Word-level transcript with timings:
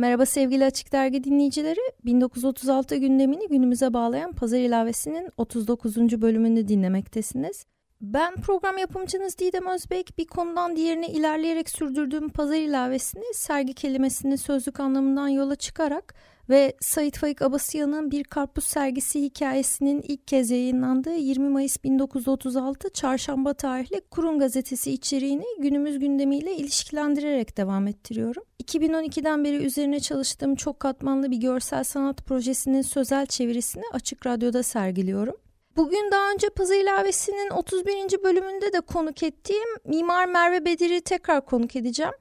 Merhaba 0.00 0.26
sevgili 0.26 0.64
Açık 0.64 0.92
Dergi 0.92 1.24
dinleyicileri. 1.24 1.80
1936 2.04 2.96
gündemini 2.96 3.48
günümüze 3.48 3.94
bağlayan 3.94 4.32
Pazar 4.32 4.58
ilavesinin 4.58 5.28
39. 5.36 5.96
bölümünü 5.96 6.68
dinlemektesiniz. 6.68 7.66
Ben 8.00 8.34
program 8.34 8.78
yapımcınız 8.78 9.38
Didem 9.38 9.66
Özbek. 9.66 10.18
Bir 10.18 10.26
konudan 10.26 10.76
diğerine 10.76 11.08
ilerleyerek 11.08 11.70
sürdürdüğüm 11.70 12.28
Pazar 12.28 12.56
ilavesini 12.56 13.24
sergi 13.34 13.74
kelimesinin 13.74 14.36
sözlük 14.36 14.80
anlamından 14.80 15.28
yola 15.28 15.56
çıkarak 15.56 16.14
ve 16.50 16.72
Sait 16.80 17.18
Faik 17.18 17.42
Abasıyan'ın 17.42 18.10
Bir 18.10 18.24
Karpuz 18.24 18.64
Sergisi 18.64 19.22
hikayesinin 19.22 20.02
ilk 20.02 20.28
kez 20.28 20.50
yayınlandığı 20.50 21.14
20 21.14 21.48
Mayıs 21.48 21.84
1936 21.84 22.90
Çarşamba 22.90 23.54
tarihli 23.54 24.00
Kurun 24.00 24.38
Gazetesi 24.38 24.92
içeriğini 24.92 25.44
günümüz 25.58 25.98
gündemiyle 25.98 26.56
ilişkilendirerek 26.56 27.56
devam 27.56 27.86
ettiriyorum. 27.86 28.42
2012'den 28.64 29.44
beri 29.44 29.56
üzerine 29.56 30.00
çalıştığım 30.00 30.54
çok 30.54 30.80
katmanlı 30.80 31.30
bir 31.30 31.36
görsel 31.36 31.84
sanat 31.84 32.26
projesinin 32.26 32.82
sözel 32.82 33.26
çevirisini 33.26 33.84
Açık 33.92 34.26
Radyo'da 34.26 34.62
sergiliyorum. 34.62 35.36
Bugün 35.76 36.10
daha 36.12 36.32
önce 36.32 36.50
Pazı 36.50 36.74
ilavesinin 36.74 37.50
31. 37.50 38.22
bölümünde 38.24 38.72
de 38.72 38.80
konuk 38.80 39.22
ettiğim 39.22 39.68
Mimar 39.84 40.26
Merve 40.26 40.64
Bedir'i 40.64 41.00
tekrar 41.00 41.46
konuk 41.46 41.76
edeceğim. 41.76 42.12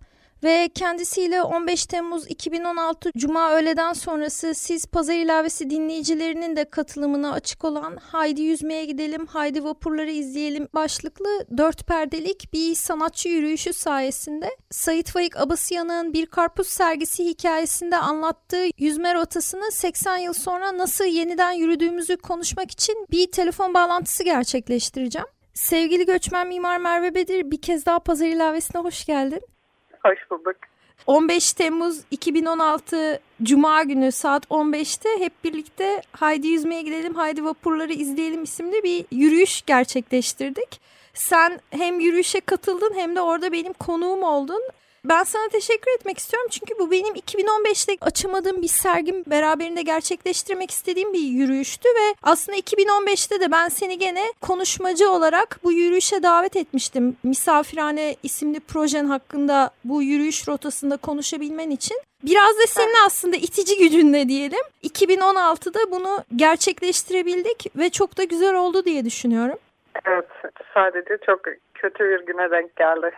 Ve 0.43 0.69
kendisiyle 0.75 1.41
15 1.41 1.85
Temmuz 1.85 2.27
2016 2.27 3.11
Cuma 3.17 3.51
öğleden 3.53 3.93
sonrası 3.93 4.53
siz 4.53 4.85
pazar 4.85 5.13
ilavesi 5.13 5.69
dinleyicilerinin 5.69 6.55
de 6.55 6.69
katılımına 6.69 7.33
açık 7.33 7.65
olan 7.65 7.97
Haydi 8.01 8.41
Yüzmeye 8.41 8.85
Gidelim, 8.85 9.25
Haydi 9.25 9.63
Vapurları 9.63 10.11
izleyelim 10.11 10.67
başlıklı 10.73 11.29
dört 11.57 11.87
perdelik 11.87 12.53
bir 12.53 12.75
sanatçı 12.75 13.29
yürüyüşü 13.29 13.73
sayesinde 13.73 14.49
Sait 14.71 15.11
Faik 15.11 15.37
Abasıyan'ın 15.37 16.13
bir 16.13 16.25
karpuz 16.25 16.67
sergisi 16.67 17.25
hikayesinde 17.25 17.97
anlattığı 17.97 18.65
yüzme 18.77 19.15
rotasını 19.15 19.71
80 19.71 20.17
yıl 20.17 20.33
sonra 20.33 20.77
nasıl 20.77 21.05
yeniden 21.05 21.51
yürüdüğümüzü 21.51 22.17
konuşmak 22.17 22.71
için 22.71 23.05
bir 23.11 23.31
telefon 23.31 23.73
bağlantısı 23.73 24.23
gerçekleştireceğim. 24.23 25.27
Sevgili 25.53 26.05
göçmen 26.05 26.47
mimar 26.47 26.77
Merve 26.77 27.15
Bedir 27.15 27.51
bir 27.51 27.61
kez 27.61 27.85
daha 27.85 27.99
pazar 27.99 28.27
ilavesine 28.27 28.81
hoş 28.81 29.05
geldin. 29.05 29.41
Hoş 30.03 30.31
bulduk. 30.31 30.55
15 31.07 31.53
Temmuz 31.53 32.01
2016 32.11 33.19
Cuma 33.43 33.83
günü 33.83 34.11
saat 34.11 34.45
15'te 34.45 35.09
hep 35.19 35.43
birlikte 35.43 36.01
Haydi 36.11 36.47
Yüzmeye 36.47 36.81
Gidelim, 36.81 37.15
Haydi 37.15 37.45
Vapurları 37.45 37.93
izleyelim 37.93 38.43
isimli 38.43 38.83
bir 38.83 39.05
yürüyüş 39.11 39.61
gerçekleştirdik. 39.61 40.81
Sen 41.13 41.59
hem 41.69 41.99
yürüyüşe 41.99 42.39
katıldın 42.39 42.93
hem 42.95 43.15
de 43.15 43.21
orada 43.21 43.51
benim 43.51 43.73
konuğum 43.73 44.23
oldun. 44.23 44.61
Ben 45.05 45.23
sana 45.23 45.47
teşekkür 45.47 45.91
etmek 45.91 46.17
istiyorum 46.17 46.49
çünkü 46.51 46.79
bu 46.79 46.91
benim 46.91 47.15
2015'te 47.15 47.97
açamadığım 48.01 48.61
bir 48.61 48.67
sergim 48.67 49.23
beraberinde 49.27 49.81
gerçekleştirmek 49.81 50.71
istediğim 50.71 51.13
bir 51.13 51.19
yürüyüştü 51.19 51.89
ve 51.89 52.15
aslında 52.23 52.57
2015'te 52.57 53.39
de 53.39 53.51
ben 53.51 53.69
seni 53.69 53.97
gene 53.97 54.33
konuşmacı 54.41 55.09
olarak 55.09 55.59
bu 55.63 55.71
yürüyüşe 55.71 56.23
davet 56.23 56.55
etmiştim. 56.55 57.17
Misafirhane 57.23 58.15
isimli 58.23 58.59
projen 58.59 59.05
hakkında 59.05 59.71
bu 59.83 60.03
yürüyüş 60.03 60.47
rotasında 60.47 60.97
konuşabilmen 60.97 61.69
için. 61.69 62.01
Biraz 62.23 62.57
da 62.57 62.67
senin 62.67 63.05
aslında 63.05 63.35
itici 63.35 63.77
gücünle 63.77 64.29
diyelim. 64.29 64.61
2016'da 64.83 65.91
bunu 65.91 66.23
gerçekleştirebildik 66.35 67.65
ve 67.77 67.89
çok 67.89 68.17
da 68.17 68.23
güzel 68.23 68.55
oldu 68.55 68.85
diye 68.85 69.05
düşünüyorum. 69.05 69.57
Evet 70.05 70.25
sadece 70.73 71.17
çok 71.25 71.39
kötü 71.73 72.03
bir 72.03 72.25
güne 72.25 72.51
denk 72.51 72.75
geldi. 72.75 73.11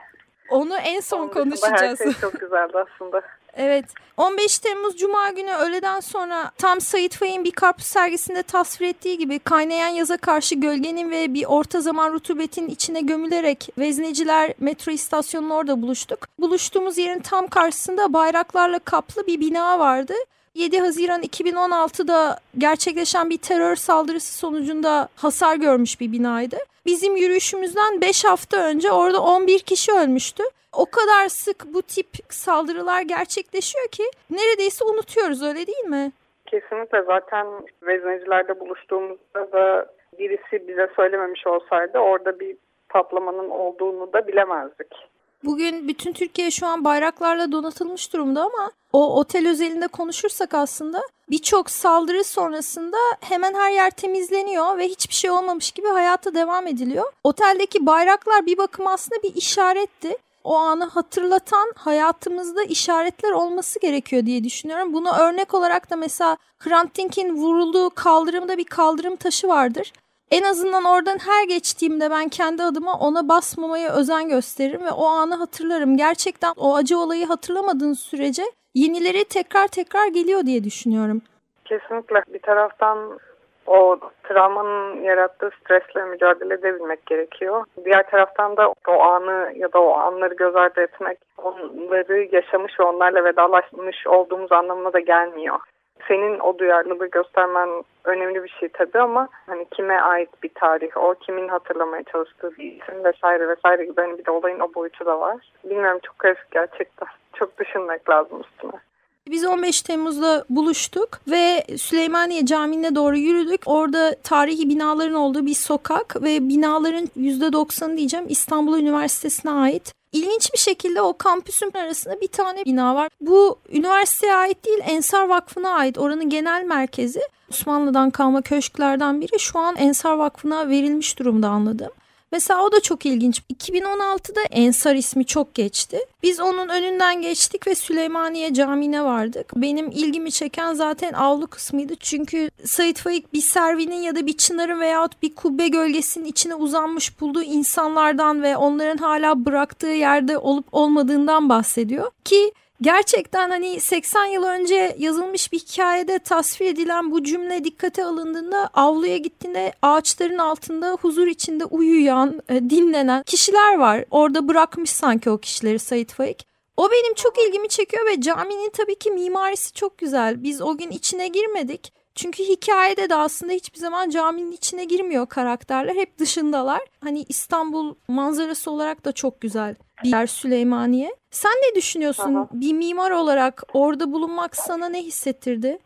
Onu 0.51 0.77
en 0.77 0.99
son 0.99 1.27
konuşacağız. 1.27 1.99
Her 1.99 2.05
şey 2.05 2.13
çok 2.21 2.39
güzeldi 2.39 2.73
aslında. 2.77 3.21
Evet. 3.53 3.85
15 4.17 4.59
Temmuz 4.59 4.97
Cuma 4.97 5.29
günü 5.29 5.51
öğleden 5.51 5.99
sonra 5.99 6.51
tam 6.57 6.81
Sait 6.81 7.15
Faik'in 7.15 7.43
bir 7.43 7.51
karpuz 7.51 7.85
sergisinde 7.85 8.43
tasvir 8.43 8.87
ettiği 8.87 9.17
gibi 9.17 9.39
kaynayan 9.39 9.87
yaza 9.87 10.17
karşı 10.17 10.55
gölgenin 10.55 11.11
ve 11.11 11.33
bir 11.33 11.45
orta 11.45 11.81
zaman 11.81 12.13
rutubetin 12.13 12.67
içine 12.67 13.01
gömülerek 13.01 13.69
vezneciler 13.77 14.53
metro 14.59 14.91
istasyonunun 14.91 15.49
orada 15.49 15.81
buluştuk. 15.81 16.27
Buluştuğumuz 16.39 16.97
yerin 16.97 17.19
tam 17.19 17.47
karşısında 17.47 18.13
bayraklarla 18.13 18.79
kaplı 18.79 19.27
bir 19.27 19.39
bina 19.39 19.79
vardı. 19.79 20.13
7 20.55 20.79
Haziran 20.79 21.21
2016'da 21.21 22.37
gerçekleşen 22.57 23.29
bir 23.29 23.37
terör 23.37 23.75
saldırısı 23.75 24.37
sonucunda 24.37 25.07
hasar 25.15 25.55
görmüş 25.55 26.01
bir 26.01 26.11
binaydı. 26.11 26.57
Bizim 26.85 27.15
yürüyüşümüzden 27.15 28.01
5 28.01 28.25
hafta 28.25 28.57
önce 28.67 28.91
orada 28.91 29.21
11 29.23 29.59
kişi 29.59 29.91
ölmüştü. 29.91 30.43
O 30.73 30.85
kadar 30.85 31.27
sık 31.27 31.65
bu 31.73 31.81
tip 31.81 32.07
saldırılar 32.29 33.01
gerçekleşiyor 33.01 33.87
ki 33.87 34.03
neredeyse 34.29 34.85
unutuyoruz 34.85 35.43
öyle 35.43 35.67
değil 35.67 35.85
mi? 35.85 36.11
Kesinlikle 36.45 37.01
zaten 37.01 37.47
veznecilerde 37.81 38.59
buluştuğumuzda 38.59 39.51
da 39.51 39.85
birisi 40.19 40.67
bize 40.67 40.89
söylememiş 40.95 41.47
olsaydı 41.47 41.99
orada 41.99 42.39
bir 42.39 42.57
patlamanın 42.89 43.49
olduğunu 43.49 44.13
da 44.13 44.27
bilemezdik. 44.27 44.95
Bugün 45.43 45.87
bütün 45.87 46.13
Türkiye 46.13 46.51
şu 46.51 46.67
an 46.67 46.85
bayraklarla 46.85 47.51
donatılmış 47.51 48.13
durumda 48.13 48.41
ama 48.41 48.71
o 48.93 49.19
otel 49.19 49.47
özelinde 49.49 49.87
konuşursak 49.87 50.53
aslında 50.53 51.01
birçok 51.29 51.69
saldırı 51.69 52.23
sonrasında 52.23 52.97
hemen 53.19 53.53
her 53.53 53.71
yer 53.71 53.91
temizleniyor 53.91 54.77
ve 54.77 54.87
hiçbir 54.87 55.13
şey 55.13 55.31
olmamış 55.31 55.71
gibi 55.71 55.87
hayata 55.87 56.33
devam 56.33 56.67
ediliyor. 56.67 57.13
Oteldeki 57.23 57.85
bayraklar 57.85 58.45
bir 58.45 58.57
bakım 58.57 58.87
aslında 58.87 59.23
bir 59.23 59.35
işaretti. 59.35 60.17
O 60.43 60.55
anı 60.55 60.85
hatırlatan 60.85 61.73
hayatımızda 61.75 62.63
işaretler 62.63 63.31
olması 63.31 63.79
gerekiyor 63.79 64.25
diye 64.25 64.43
düşünüyorum. 64.43 64.93
Bunu 64.93 65.11
örnek 65.11 65.53
olarak 65.53 65.89
da 65.89 65.95
mesela 65.95 66.37
Hrant 66.59 66.97
Dink'in 66.97 67.35
vurulduğu 67.35 67.89
kaldırımda 67.89 68.57
bir 68.57 68.63
kaldırım 68.63 69.15
taşı 69.15 69.47
vardır. 69.47 69.93
En 70.31 70.43
azından 70.43 70.85
oradan 70.85 71.17
her 71.29 71.47
geçtiğimde 71.47 72.11
ben 72.11 72.29
kendi 72.29 72.63
adıma 72.63 72.93
ona 72.99 73.29
basmamaya 73.29 73.93
özen 73.99 74.29
gösteririm 74.29 74.85
ve 74.85 74.91
o 74.91 75.05
anı 75.05 75.35
hatırlarım. 75.35 75.97
Gerçekten 75.97 76.53
o 76.57 76.75
acı 76.75 76.97
olayı 76.99 77.25
hatırlamadığın 77.25 77.93
sürece 77.93 78.43
yenileri 78.75 79.23
tekrar 79.25 79.67
tekrar 79.67 80.07
geliyor 80.07 80.41
diye 80.45 80.63
düşünüyorum. 80.63 81.21
Kesinlikle 81.65 82.23
bir 82.33 82.39
taraftan 82.39 83.19
o 83.67 83.97
travmanın 84.23 85.03
yarattığı 85.03 85.49
stresle 85.59 86.05
mücadele 86.05 86.53
edebilmek 86.53 87.05
gerekiyor. 87.05 87.65
Diğer 87.85 88.09
taraftan 88.09 88.57
da 88.57 88.73
o 88.87 89.01
anı 89.01 89.51
ya 89.55 89.73
da 89.73 89.81
o 89.81 89.93
anları 89.93 90.33
göz 90.33 90.55
ardı 90.55 90.81
etmek 90.81 91.17
onları 91.37 92.27
yaşamış 92.31 92.79
ve 92.79 92.83
onlarla 92.83 93.23
vedalaşmış 93.23 94.07
olduğumuz 94.07 94.51
anlamına 94.51 94.93
da 94.93 94.99
gelmiyor 94.99 95.59
senin 96.07 96.39
o 96.39 96.57
duyarlılığı 96.57 97.07
göstermen 97.07 97.69
önemli 98.03 98.43
bir 98.43 98.49
şey 98.59 98.69
tabii 98.69 98.99
ama 98.99 99.27
hani 99.45 99.65
kime 99.71 99.99
ait 99.99 100.29
bir 100.43 100.49
tarih 100.55 100.97
o, 100.97 101.15
kimin 101.15 101.47
hatırlamaya 101.47 102.03
çalıştığı 102.03 102.57
bir 102.57 102.63
isim 102.63 103.03
vesaire 103.03 103.47
vesaire 103.47 103.85
gibi 103.85 104.01
hani 104.01 104.17
bir 104.17 104.25
de 104.25 104.31
olayın 104.31 104.59
o 104.59 104.73
boyutu 104.75 105.05
da 105.05 105.19
var. 105.19 105.37
Bilmiyorum 105.63 105.99
çok 106.03 106.19
karışık 106.19 106.51
gerçekten. 106.51 107.07
Çok 107.33 107.59
düşünmek 107.59 108.09
lazım 108.09 108.41
üstüne. 108.41 108.81
Biz 109.29 109.45
15 109.45 109.81
Temmuz'da 109.81 110.45
buluştuk 110.49 111.09
ve 111.31 111.63
Süleymaniye 111.77 112.45
Camii'ne 112.45 112.95
doğru 112.95 113.17
yürüdük. 113.17 113.61
Orada 113.65 114.15
tarihi 114.23 114.69
binaların 114.69 115.15
olduğu 115.15 115.45
bir 115.45 115.53
sokak 115.53 116.23
ve 116.23 116.49
binaların 116.49 117.05
%90'ı 117.17 117.97
diyeceğim 117.97 118.25
İstanbul 118.29 118.79
Üniversitesi'ne 118.79 119.51
ait. 119.51 119.93
İlginç 120.11 120.53
bir 120.53 120.59
şekilde 120.59 121.01
o 121.01 121.17
kampüsün 121.17 121.71
arasında 121.73 122.21
bir 122.21 122.27
tane 122.27 122.65
bina 122.65 122.95
var. 122.95 123.09
Bu 123.21 123.59
üniversiteye 123.69 124.35
ait 124.35 124.65
değil 124.65 124.79
Ensar 124.81 125.27
Vakfı'na 125.27 125.69
ait 125.69 125.97
oranın 125.97 126.29
genel 126.29 126.63
merkezi. 126.63 127.21
Osmanlı'dan 127.49 128.09
kalma 128.09 128.41
köşklerden 128.41 129.21
biri 129.21 129.39
şu 129.39 129.59
an 129.59 129.75
Ensar 129.75 130.13
Vakfı'na 130.13 130.69
verilmiş 130.69 131.19
durumda 131.19 131.49
anladım. 131.49 131.91
Mesela 132.31 132.63
o 132.63 132.71
da 132.71 132.79
çok 132.79 133.05
ilginç. 133.05 133.41
2016'da 133.53 134.41
Ensar 134.41 134.95
ismi 134.95 135.25
çok 135.25 135.55
geçti. 135.55 135.99
Biz 136.23 136.39
onun 136.39 136.69
önünden 136.69 137.21
geçtik 137.21 137.67
ve 137.67 137.75
Süleymaniye 137.75 138.53
Camii'ne 138.53 139.03
vardık. 139.03 139.55
Benim 139.55 139.91
ilgimi 139.91 140.31
çeken 140.31 140.73
zaten 140.73 141.13
avlu 141.13 141.47
kısmıydı. 141.47 141.95
Çünkü 141.95 142.49
Said 142.65 142.97
Faik 142.97 143.33
bir 143.33 143.41
servinin 143.41 144.01
ya 144.01 144.15
da 144.15 144.25
bir 144.25 144.37
çınarın 144.37 144.79
veyahut 144.79 145.21
bir 145.21 145.35
kubbe 145.35 145.67
gölgesinin 145.67 146.25
içine 146.25 146.55
uzanmış 146.55 147.21
bulduğu 147.21 147.43
insanlardan 147.43 148.43
ve 148.43 148.57
onların 148.57 148.97
hala 148.97 149.45
bıraktığı 149.45 149.87
yerde 149.87 150.37
olup 150.37 150.65
olmadığından 150.71 151.49
bahsediyor. 151.49 152.11
Ki 152.25 152.51
gerçekten 152.81 153.49
hani 153.49 153.79
80 153.79 154.25
yıl 154.25 154.43
önce 154.43 154.95
yazılmış 154.99 155.51
bir 155.51 155.59
hikayede 155.59 156.19
tasvir 156.19 156.65
edilen 156.65 157.11
bu 157.11 157.23
cümle 157.23 157.63
dikkate 157.63 158.05
alındığında 158.05 158.69
avluya 158.73 159.17
gittiğinde 159.17 159.73
ağaçların 159.81 160.37
altında 160.37 160.97
huzur 161.01 161.27
içinde 161.27 161.65
uyuyan, 161.65 162.41
e, 162.49 162.69
dinlenen 162.69 163.23
kişiler 163.23 163.77
var. 163.77 164.05
Orada 164.11 164.47
bırakmış 164.47 164.89
sanki 164.89 165.29
o 165.29 165.37
kişileri 165.37 165.79
Sait 165.79 166.13
Faik. 166.13 166.47
O 166.77 166.91
benim 166.91 167.13
çok 167.13 167.33
ilgimi 167.37 167.69
çekiyor 167.69 168.05
ve 168.05 168.21
caminin 168.21 168.69
tabii 168.69 168.99
ki 168.99 169.11
mimarisi 169.11 169.73
çok 169.73 169.97
güzel. 169.97 170.43
Biz 170.43 170.61
o 170.61 170.77
gün 170.77 170.91
içine 170.91 171.27
girmedik. 171.27 171.93
Çünkü 172.15 172.43
hikayede 172.43 173.09
de 173.09 173.15
aslında 173.15 173.53
hiçbir 173.53 173.79
zaman 173.79 174.09
caminin 174.09 174.51
içine 174.51 174.83
girmiyor 174.83 175.25
karakterler. 175.25 175.95
Hep 175.95 176.17
dışındalar. 176.17 176.81
Hani 177.03 177.25
İstanbul 177.29 177.95
manzarası 178.07 178.71
olarak 178.71 179.05
da 179.05 179.11
çok 179.11 179.41
güzel 179.41 179.75
bir 180.03 180.09
yer 180.09 180.27
Süleymaniye. 180.27 181.15
Sen 181.31 181.51
ne 181.51 181.75
düşünüyorsun? 181.75 182.35
Aha. 182.35 182.47
Bir 182.51 182.73
mimar 182.73 183.11
olarak 183.11 183.63
orada 183.73 184.11
bulunmak 184.11 184.55
sana 184.55 184.89
ne 184.89 184.99
hissettirdi? 184.99 185.77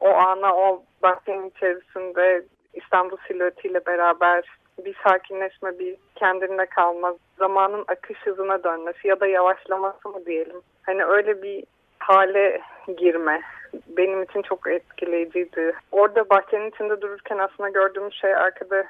O 0.00 0.08
ana 0.08 0.56
o 0.56 0.82
bahçenin 1.02 1.50
içerisinde 1.50 2.44
İstanbul 2.74 3.16
silüetiyle 3.28 3.86
beraber 3.86 4.44
bir 4.84 4.96
sakinleşme, 5.04 5.78
bir 5.78 5.96
kendine 6.14 6.66
kalma, 6.66 7.14
zamanın 7.38 7.84
akış 7.88 8.18
hızına 8.18 8.64
dönmesi 8.64 9.08
ya 9.08 9.20
da 9.20 9.26
yavaşlaması 9.26 10.08
mı 10.08 10.26
diyelim. 10.26 10.60
Hani 10.82 11.04
öyle 11.04 11.42
bir 11.42 11.64
hale 11.98 12.60
girme 12.98 13.42
benim 13.88 14.22
için 14.22 14.42
çok 14.42 14.66
etkileyiciydi. 14.66 15.72
Orada 15.92 16.30
bahçenin 16.30 16.70
içinde 16.70 17.00
dururken 17.00 17.38
aslında 17.38 17.68
gördüğümüz 17.68 18.14
şey 18.14 18.34
arkada 18.34 18.84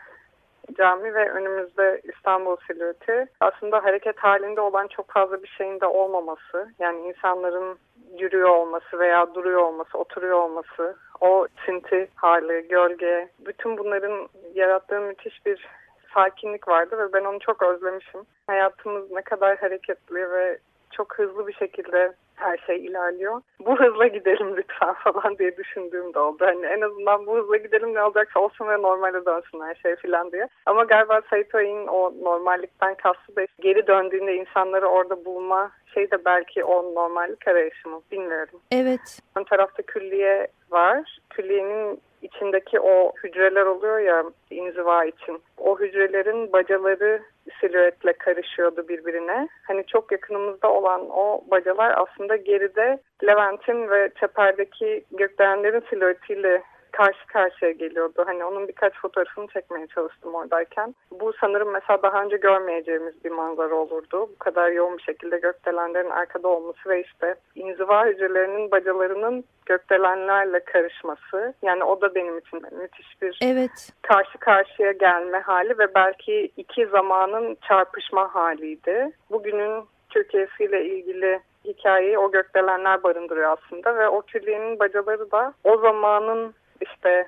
cami 0.74 1.14
ve 1.14 1.30
önümüzde 1.30 2.00
İstanbul 2.04 2.56
silüeti. 2.66 3.26
Aslında 3.40 3.84
hareket 3.84 4.18
halinde 4.18 4.60
olan 4.60 4.86
çok 4.86 5.10
fazla 5.10 5.42
bir 5.42 5.48
şeyin 5.48 5.80
de 5.80 5.86
olmaması. 5.86 6.68
Yani 6.78 7.08
insanların 7.08 7.78
yürüyor 8.18 8.48
olması 8.48 8.98
veya 8.98 9.34
duruyor 9.34 9.60
olması, 9.60 9.98
oturuyor 9.98 10.38
olması, 10.38 10.96
o 11.20 11.46
sinti 11.66 12.08
hali, 12.14 12.68
gölge, 12.68 13.28
bütün 13.46 13.78
bunların 13.78 14.28
yarattığı 14.54 15.00
müthiş 15.00 15.46
bir 15.46 15.68
sakinlik 16.14 16.68
vardı 16.68 16.98
ve 16.98 17.12
ben 17.12 17.24
onu 17.24 17.38
çok 17.38 17.62
özlemişim. 17.62 18.20
Hayatımız 18.46 19.10
ne 19.10 19.22
kadar 19.22 19.56
hareketli 19.56 20.30
ve 20.30 20.58
çok 20.96 21.18
hızlı 21.18 21.46
bir 21.46 21.52
şekilde 21.52 22.12
her 22.34 22.58
şey 22.66 22.84
ilerliyor. 22.84 23.40
Bu 23.66 23.80
hızla 23.80 24.06
gidelim 24.06 24.56
lütfen 24.56 24.94
falan 25.04 25.38
diye 25.38 25.56
düşündüğüm 25.56 26.14
de 26.14 26.18
oldu. 26.18 26.44
Hani 26.46 26.66
en 26.66 26.80
azından 26.80 27.26
bu 27.26 27.36
hızla 27.36 27.56
gidelim 27.56 27.94
ne 27.94 28.02
olacaksa 28.02 28.40
olsun 28.40 28.68
ve 28.68 28.82
normale 28.82 29.26
dönsün 29.26 29.60
her 29.60 29.74
şey 29.74 29.96
falan 29.96 30.32
diye. 30.32 30.48
Ama 30.66 30.84
galiba 30.84 31.20
Saito'nun 31.30 31.86
o 31.86 32.12
normallikten 32.22 32.94
kastı 32.94 33.36
da 33.36 33.46
geri 33.60 33.86
döndüğünde 33.86 34.34
insanları 34.34 34.86
orada 34.86 35.24
bulma 35.24 35.70
şey 35.94 36.10
de 36.10 36.24
belki 36.24 36.64
o 36.64 36.94
normallik 36.94 37.48
arayışı 37.48 37.88
mı 37.88 38.00
bilmiyorum. 38.12 38.60
Evet. 38.70 39.20
Ön 39.36 39.44
tarafta 39.44 39.82
külliye 39.82 40.46
var. 40.70 41.18
Külliyenin 41.30 42.00
içindeki 42.22 42.80
o 42.80 43.12
hücreler 43.24 43.66
oluyor 43.66 43.98
ya 43.98 44.24
inziva 44.50 45.04
için. 45.04 45.42
O 45.58 45.80
hücrelerin 45.80 46.52
bacaları 46.52 47.22
silüetle 47.60 48.12
karışıyordu 48.12 48.88
birbirine. 48.88 49.48
Hani 49.62 49.86
çok 49.86 50.12
yakınımızda 50.12 50.72
olan 50.72 51.06
o 51.10 51.44
bacalar 51.50 51.94
aslında 51.96 52.36
geride 52.36 52.98
Levent'in 53.24 53.90
ve 53.90 54.10
çeperdeki 54.20 55.04
gökdelenlerin 55.10 55.82
silüetiyle 55.90 56.62
karşı 56.96 57.26
karşıya 57.26 57.70
geliyordu. 57.70 58.24
Hani 58.26 58.44
onun 58.44 58.68
birkaç 58.68 58.94
fotoğrafını 58.94 59.46
çekmeye 59.46 59.86
çalıştım 59.86 60.34
oradayken. 60.34 60.94
Bu 61.10 61.32
sanırım 61.40 61.72
mesela 61.72 62.02
daha 62.02 62.22
önce 62.22 62.36
görmeyeceğimiz 62.36 63.24
bir 63.24 63.30
manzara 63.30 63.74
olurdu. 63.74 64.28
Bu 64.34 64.38
kadar 64.38 64.70
yoğun 64.70 64.98
bir 64.98 65.02
şekilde 65.02 65.38
gökdelenlerin 65.38 66.10
arkada 66.10 66.48
olması 66.48 66.88
ve 66.88 67.02
işte 67.02 67.34
inziva 67.54 68.06
hücrelerinin 68.06 68.70
bacalarının 68.70 69.44
gökdelenlerle 69.66 70.60
karışması. 70.60 71.54
Yani 71.62 71.84
o 71.84 72.00
da 72.00 72.14
benim 72.14 72.38
için 72.38 72.62
müthiş 72.80 73.22
bir 73.22 73.38
evet. 73.42 73.92
karşı 74.02 74.38
karşıya 74.38 74.92
gelme 74.92 75.40
hali 75.40 75.78
ve 75.78 75.94
belki 75.94 76.52
iki 76.56 76.86
zamanın 76.86 77.56
çarpışma 77.68 78.34
haliydi. 78.34 79.10
Bugünün 79.30 79.84
Türkiye'siyle 80.10 80.84
ilgili 80.84 81.40
hikayeyi 81.64 82.18
o 82.18 82.30
gökdelenler 82.30 83.02
barındırıyor 83.02 83.58
aslında 83.58 83.96
ve 83.96 84.08
o 84.08 84.22
külliyenin 84.22 84.78
bacaları 84.78 85.30
da 85.30 85.54
o 85.64 85.76
zamanın 85.76 86.54
işte 86.80 87.26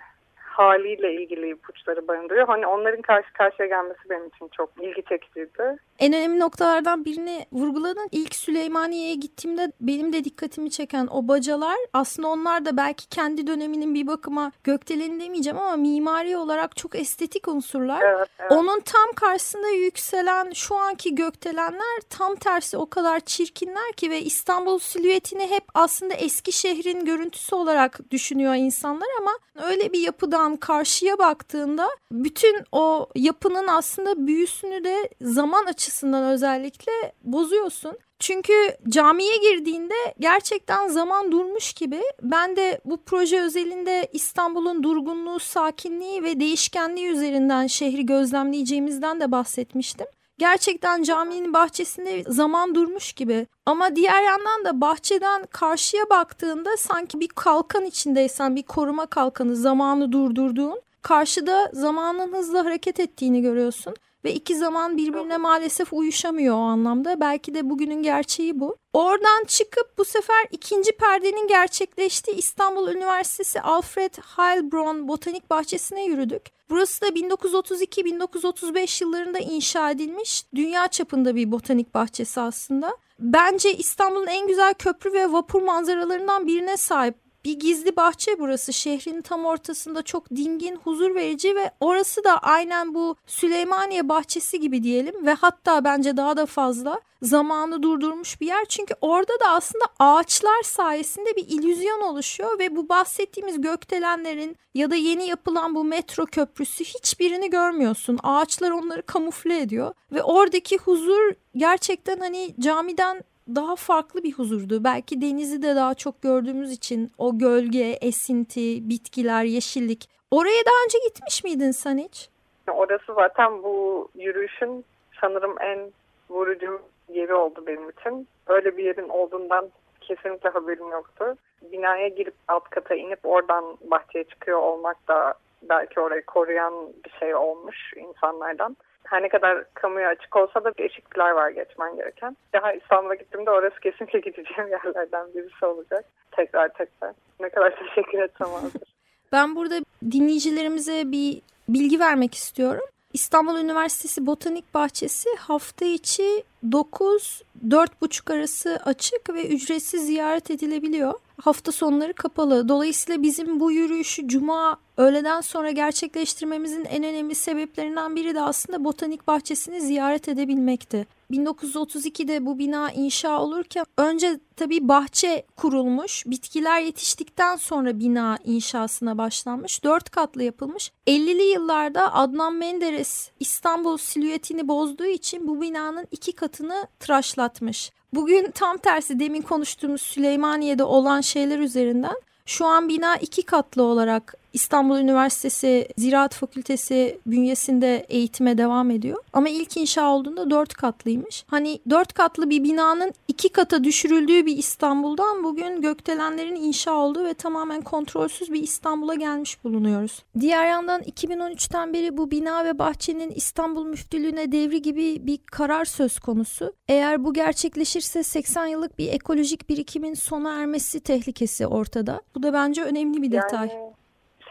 haliyle 0.59 1.15
ilgili 1.15 1.51
ipuçları 1.51 2.09
barındırıyor. 2.09 2.47
Hani 2.47 2.67
onların 2.67 3.03
karşı 3.03 3.33
karşıya 3.33 3.69
gelmesi 3.69 4.01
benim 4.11 4.27
için 4.27 4.49
çok 4.57 4.71
ilgi 4.81 5.03
çekiciydi. 5.09 5.77
En 5.99 6.13
önemli 6.13 6.41
noktalardan 6.41 7.05
birini 7.05 7.47
vurguladın. 7.53 8.09
İlk 8.13 8.35
Süleymaniye'ye 8.35 9.15
gittiğimde 9.15 9.73
benim 9.81 10.13
de 10.13 10.25
dikkatimi 10.25 10.71
çeken 10.71 11.09
o 11.11 11.29
bacalar 11.29 11.77
aslında 11.93 12.29
onlar 12.29 12.65
da 12.65 12.77
belki 12.77 13.09
kendi 13.09 13.47
döneminin 13.47 13.95
bir 13.95 14.07
bakıma 14.07 14.53
gökdeleni 14.65 15.21
demeyeceğim 15.21 15.59
ama 15.59 15.77
mimari 15.77 16.37
olarak 16.37 16.77
çok 16.77 16.95
estetik 16.95 17.49
unsurlar. 17.49 18.03
Evet, 18.03 18.29
evet. 18.39 18.53
Onun 18.53 18.81
tam 18.81 19.13
karşısında 19.17 19.69
yükselen 19.69 20.51
şu 20.51 20.77
anki 20.77 21.15
gökdelenler 21.15 22.01
tam 22.11 22.35
tersi 22.35 22.77
o 22.77 22.91
kadar 22.91 23.21
çirkinler 23.21 23.93
ki 23.97 24.11
ve 24.11 24.21
İstanbul 24.21 24.79
silüetini 24.79 25.51
hep 25.51 25.65
aslında 25.75 26.15
eski 26.15 26.53
şehrin 26.53 27.05
görüntüsü 27.05 27.55
olarak 27.55 28.11
düşünüyor 28.11 28.55
insanlar 28.55 29.09
ama 29.21 29.31
öyle 29.69 29.93
bir 29.93 30.01
yapıdan 30.01 30.48
karşıya 30.57 31.19
baktığında 31.19 31.89
bütün 32.13 32.57
o 32.73 33.09
yapının 33.17 33.67
aslında 33.67 34.27
büyüsünü 34.27 34.85
de 34.85 35.09
zaman 35.21 35.67
açısından 35.67 36.25
özellikle 36.25 36.93
bozuyorsun. 37.25 37.99
Çünkü 38.19 38.53
camiye 38.89 39.37
girdiğinde 39.37 39.95
gerçekten 40.21 40.89
zaman 40.89 41.33
durmuş 41.33 41.73
gibi. 41.73 42.01
Ben 42.23 42.57
de 42.57 42.81
bu 42.85 43.03
proje 43.07 43.41
özelinde 43.41 44.09
İstanbul'un 44.13 44.83
durgunluğu, 44.83 45.39
sakinliği 45.39 46.23
ve 46.23 46.41
değişkenliği 46.41 47.07
üzerinden 47.07 47.67
şehri 47.67 48.07
gözlemleyeceğimizden 48.07 49.21
de 49.21 49.33
bahsetmiştim. 49.33 50.07
Gerçekten 50.39 51.03
caminin 51.03 51.53
bahçesinde 51.53 52.25
zaman 52.29 52.75
durmuş 52.75 53.13
gibi. 53.13 53.47
Ama 53.67 53.97
diğer 53.97 54.23
yandan 54.23 54.65
da 54.65 54.81
bahçeden 54.81 55.47
karşıya 55.51 56.11
baktığında 56.11 56.77
sanki 56.77 57.21
bir 57.21 57.29
kalkan 57.29 57.85
içindeysen 57.85 58.57
bir 58.57 58.63
koruma 58.63 59.07
kalkanı 59.07 59.57
zamanı 59.57 60.13
durdurduğun 60.13 60.81
karşıda 61.03 61.71
zamanın 61.73 62.33
hızla 62.33 62.65
hareket 62.65 63.01
ettiğini 63.01 63.43
görüyorsun 63.43 63.95
ve 64.25 64.35
iki 64.35 64.57
zaman 64.57 64.97
birbirine 64.97 65.37
maalesef 65.37 65.93
uyuşamıyor 65.93 66.55
o 66.55 66.59
anlamda. 66.59 67.21
Belki 67.21 67.55
de 67.55 67.71
bugünün 67.71 68.03
gerçeği 68.03 68.61
bu. 68.61 68.77
Oradan 68.93 69.45
çıkıp 69.47 69.99
bu 69.99 70.05
sefer 70.05 70.47
ikinci 70.51 70.93
perdenin 70.93 71.49
gerçekleştiği 71.49 72.37
İstanbul 72.37 72.89
Üniversitesi 72.89 73.61
Alfred 73.61 74.15
Heilbronn 74.37 75.09
Botanik 75.09 75.51
Bahçesi'ne 75.51 76.05
yürüdük. 76.05 76.43
Burası 76.71 77.03
da 77.03 77.09
1932-1935 77.09 79.05
yıllarında 79.05 79.39
inşa 79.39 79.91
edilmiş 79.91 80.45
dünya 80.55 80.89
çapında 80.89 81.35
bir 81.35 81.53
botanik 81.53 81.95
bahçesi 81.95 82.41
aslında. 82.41 82.97
Bence 83.19 83.73
İstanbul'un 83.75 84.27
en 84.27 84.47
güzel 84.47 84.75
köprü 84.75 85.13
ve 85.13 85.33
vapur 85.33 85.63
manzaralarından 85.63 86.47
birine 86.47 86.77
sahip 86.77 87.28
bir 87.49 87.59
gizli 87.59 87.97
bahçe 87.97 88.39
burası. 88.39 88.73
Şehrin 88.73 89.21
tam 89.21 89.47
ortasında 89.47 90.03
çok 90.03 90.31
dingin, 90.31 90.77
huzur 90.77 91.15
verici 91.15 91.57
ve 91.57 91.71
orası 91.81 92.25
da 92.25 92.39
aynen 92.39 92.95
bu 92.95 93.17
Süleymaniye 93.27 94.09
bahçesi 94.09 94.61
gibi 94.61 94.83
diyelim 94.83 95.27
ve 95.27 95.35
hatta 95.35 95.85
bence 95.85 96.17
daha 96.17 96.37
da 96.37 96.47
fazla 96.47 97.01
zamanı 97.23 97.83
durdurmuş 97.83 98.41
bir 98.41 98.47
yer. 98.47 98.65
Çünkü 98.65 98.95
orada 99.01 99.33
da 99.41 99.51
aslında 99.51 99.85
ağaçlar 99.99 100.63
sayesinde 100.63 101.37
bir 101.37 101.49
illüzyon 101.49 102.01
oluşuyor 102.01 102.59
ve 102.59 102.77
bu 102.77 102.89
bahsettiğimiz 102.89 103.61
gökdelenlerin 103.61 104.57
ya 104.75 104.91
da 104.91 104.95
yeni 104.95 105.27
yapılan 105.27 105.75
bu 105.75 105.85
metro 105.85 106.27
köprüsü 106.27 106.85
hiçbirini 106.85 107.51
görmüyorsun. 107.51 108.19
Ağaçlar 108.23 108.71
onları 108.71 109.03
kamufle 109.03 109.61
ediyor 109.61 109.95
ve 110.13 110.23
oradaki 110.23 110.77
huzur 110.77 111.33
gerçekten 111.57 112.19
hani 112.19 112.55
camiden 112.61 113.23
daha 113.55 113.77
farklı 113.77 114.23
bir 114.23 114.33
huzurdu. 114.33 114.85
Belki 114.85 115.21
denizi 115.21 115.63
de 115.63 115.77
daha 115.77 115.95
çok 115.95 116.23
gördüğümüz 116.23 116.73
için 116.73 117.13
o 117.19 117.39
gölge, 117.39 117.99
esinti, 118.01 118.89
bitkiler, 118.89 119.45
yeşillik. 119.45 120.09
Oraya 120.31 120.65
daha 120.67 120.85
önce 120.85 120.99
gitmiş 121.09 121.45
miydin 121.45 121.71
sen 121.71 121.99
hiç? 121.99 122.31
Orası 122.69 123.15
zaten 123.15 123.63
bu 123.63 124.09
yürüyüşün 124.15 124.85
sanırım 125.21 125.55
en 125.61 125.93
vurucu 126.31 126.83
yeri 127.09 127.35
oldu 127.35 127.65
benim 127.67 127.91
için. 127.91 128.29
Öyle 128.47 128.77
bir 128.77 128.85
yerin 128.85 129.09
olduğundan 129.09 129.69
kesinlikle 130.01 130.49
haberim 130.49 130.91
yoktu. 130.93 131.37
Binaya 131.73 132.09
girip 132.09 132.35
alt 132.49 132.65
kata 132.71 132.95
inip 132.95 133.19
oradan 133.23 133.65
bahçeye 133.91 134.25
çıkıyor 134.25 134.59
olmak 134.59 135.09
da 135.09 135.35
belki 135.63 136.01
orayı 136.01 136.25
koruyan 136.25 136.75
bir 137.05 137.11
şey 137.19 137.35
olmuş 137.35 137.93
insanlardan 137.97 138.77
her 139.11 139.23
ne 139.23 139.29
kadar 139.29 139.65
kamuya 139.75 140.09
açık 140.09 140.37
olsa 140.37 140.65
da 140.65 140.73
değişiklikler 140.79 141.31
var 141.31 141.51
geçmen 141.51 141.97
gereken. 141.97 142.37
Daha 142.53 142.73
İstanbul'a 142.73 143.15
gittiğimde 143.15 143.51
orası 143.51 143.81
kesinlikle 143.81 144.19
gideceğim 144.21 144.71
yerlerden 144.71 145.27
birisi 145.35 145.67
olacak. 145.67 146.05
Tekrar 146.33 146.69
tekrar. 146.69 147.13
Ne 147.41 147.49
kadar 147.49 147.77
teşekkür 147.77 148.19
etsem 148.19 148.55
azdır. 148.55 148.83
Ben 149.33 149.57
burada 149.57 149.81
dinleyicilerimize 150.11 151.13
bir 151.13 151.43
bilgi 151.69 152.01
vermek 152.01 152.35
istiyorum. 152.35 152.85
İstanbul 153.13 153.59
Üniversitesi 153.59 154.27
Botanik 154.27 154.75
Bahçesi 154.75 155.29
hafta 155.39 155.85
içi 155.85 156.45
9-4.30 156.65 158.35
arası 158.35 158.81
açık 158.85 159.35
ve 159.35 159.49
ücretsiz 159.49 160.07
ziyaret 160.07 160.51
edilebiliyor. 160.51 161.15
Hafta 161.43 161.73
sonları 161.73 162.13
kapalı. 162.13 162.69
Dolayısıyla 162.69 163.23
bizim 163.23 163.61
bu 163.61 163.73
yürüyüşü 163.73 164.29
cuma 164.29 164.77
öğleden 164.97 165.41
sonra 165.41 165.71
gerçekleştirmemizin 165.71 166.85
en 166.85 167.05
önemli 167.05 167.35
sebeplerinden 167.35 168.17
biri 168.17 168.35
de 168.35 168.43
aslında 168.43 168.85
botanik 168.85 169.27
bahçesini 169.27 169.81
ziyaret 169.81 170.29
edebilmekti. 170.29 171.07
1932'de 171.31 172.47
bu 172.47 172.59
bina 172.59 172.91
inşa 172.91 173.43
olurken 173.43 173.85
önce 173.97 174.41
tabii 174.57 174.89
bahçe 174.89 175.47
kurulmuş. 175.57 176.27
Bitkiler 176.27 176.81
yetiştikten 176.81 177.57
sonra 177.57 177.99
bina 177.99 178.39
inşasına 178.45 179.19
başlanmış. 179.19 179.85
Dört 179.85 180.11
katlı 180.11 180.43
yapılmış. 180.43 180.93
50'li 181.07 181.43
yıllarda 181.43 182.15
Adnan 182.15 182.55
Menderes 182.55 183.31
İstanbul 183.41 183.97
silüetini 183.97 184.69
bozduğu 184.69 185.07
için 185.07 185.49
bu 185.49 185.61
binanın 185.61 186.07
iki 186.11 186.33
katını 186.33 186.87
tıraşlatmış. 187.01 187.93
Bugün 188.15 188.51
tam 188.51 188.77
tersi 188.77 189.21
demin 189.21 189.43
konuştuğumuz 189.43 190.03
Süleymaniye'de 190.03 190.85
olan 190.85 191.21
şeyler 191.21 191.59
üzerinden 191.59 192.17
şu 192.47 192.67
an 192.67 192.89
bina 192.89 193.17
iki 193.17 193.43
katlı 193.43 193.83
olarak 193.83 194.35
İstanbul 194.59 194.99
Üniversitesi 194.99 195.89
Ziraat 195.99 196.35
Fakültesi 196.35 197.21
bünyesinde 197.27 198.07
eğitime 198.09 198.59
devam 198.59 198.91
ediyor. 198.91 199.25
Ama 199.33 199.49
ilk 199.49 199.77
inşa 199.77 200.11
olduğunda 200.11 200.51
dört 200.51 200.75
katlıymış. 200.75 201.45
Hani 201.47 201.81
dört 201.91 202.13
katlı 202.13 202.51
bir 202.51 202.65
binanın 202.65 203.13
iki 203.29 203.49
kata 203.49 203.85
düşürüldüğü 203.85 204.47
bir 204.47 204.57
İstanbul'dan 204.57 205.45
bugün 205.45 205.81
gökdelenlerin 205.81 206.57
inşa 206.57 206.93
olduğu 206.93 207.25
ve 207.25 207.35
tamamen 207.35 207.81
kontrolsüz 207.81 208.53
bir 208.53 208.63
İstanbul'a 208.63 209.15
gelmiş 209.15 209.65
bulunuyoruz. 209.65 210.23
Diğer 210.41 210.67
yandan 210.67 211.03
2013'ten 211.03 211.93
beri 211.93 212.17
bu 212.17 212.31
bina 212.31 212.65
ve 212.65 212.79
bahçenin 212.79 213.31
İstanbul 213.31 213.87
Müftülüğüne 213.87 214.53
devri 214.53 214.83
gibi 214.83 215.27
bir 215.27 215.39
karar 215.47 215.85
söz 215.85 216.19
konusu. 216.19 216.73
Eğer 216.89 217.25
bu 217.25 217.35
gerçekleşirse 217.35 218.23
80 218.23 218.67
yıllık 218.67 218.99
bir 218.99 219.09
ekolojik 219.09 219.69
birikimin 219.69 220.15
sona 220.15 220.55
ermesi 220.55 221.01
tehlikesi 221.01 221.67
ortada. 221.67 222.21
Bu 222.35 222.43
da 222.43 222.53
bence 222.53 222.83
önemli 222.83 223.23
bir 223.23 223.33
detay. 223.33 223.69
Yani 223.69 223.88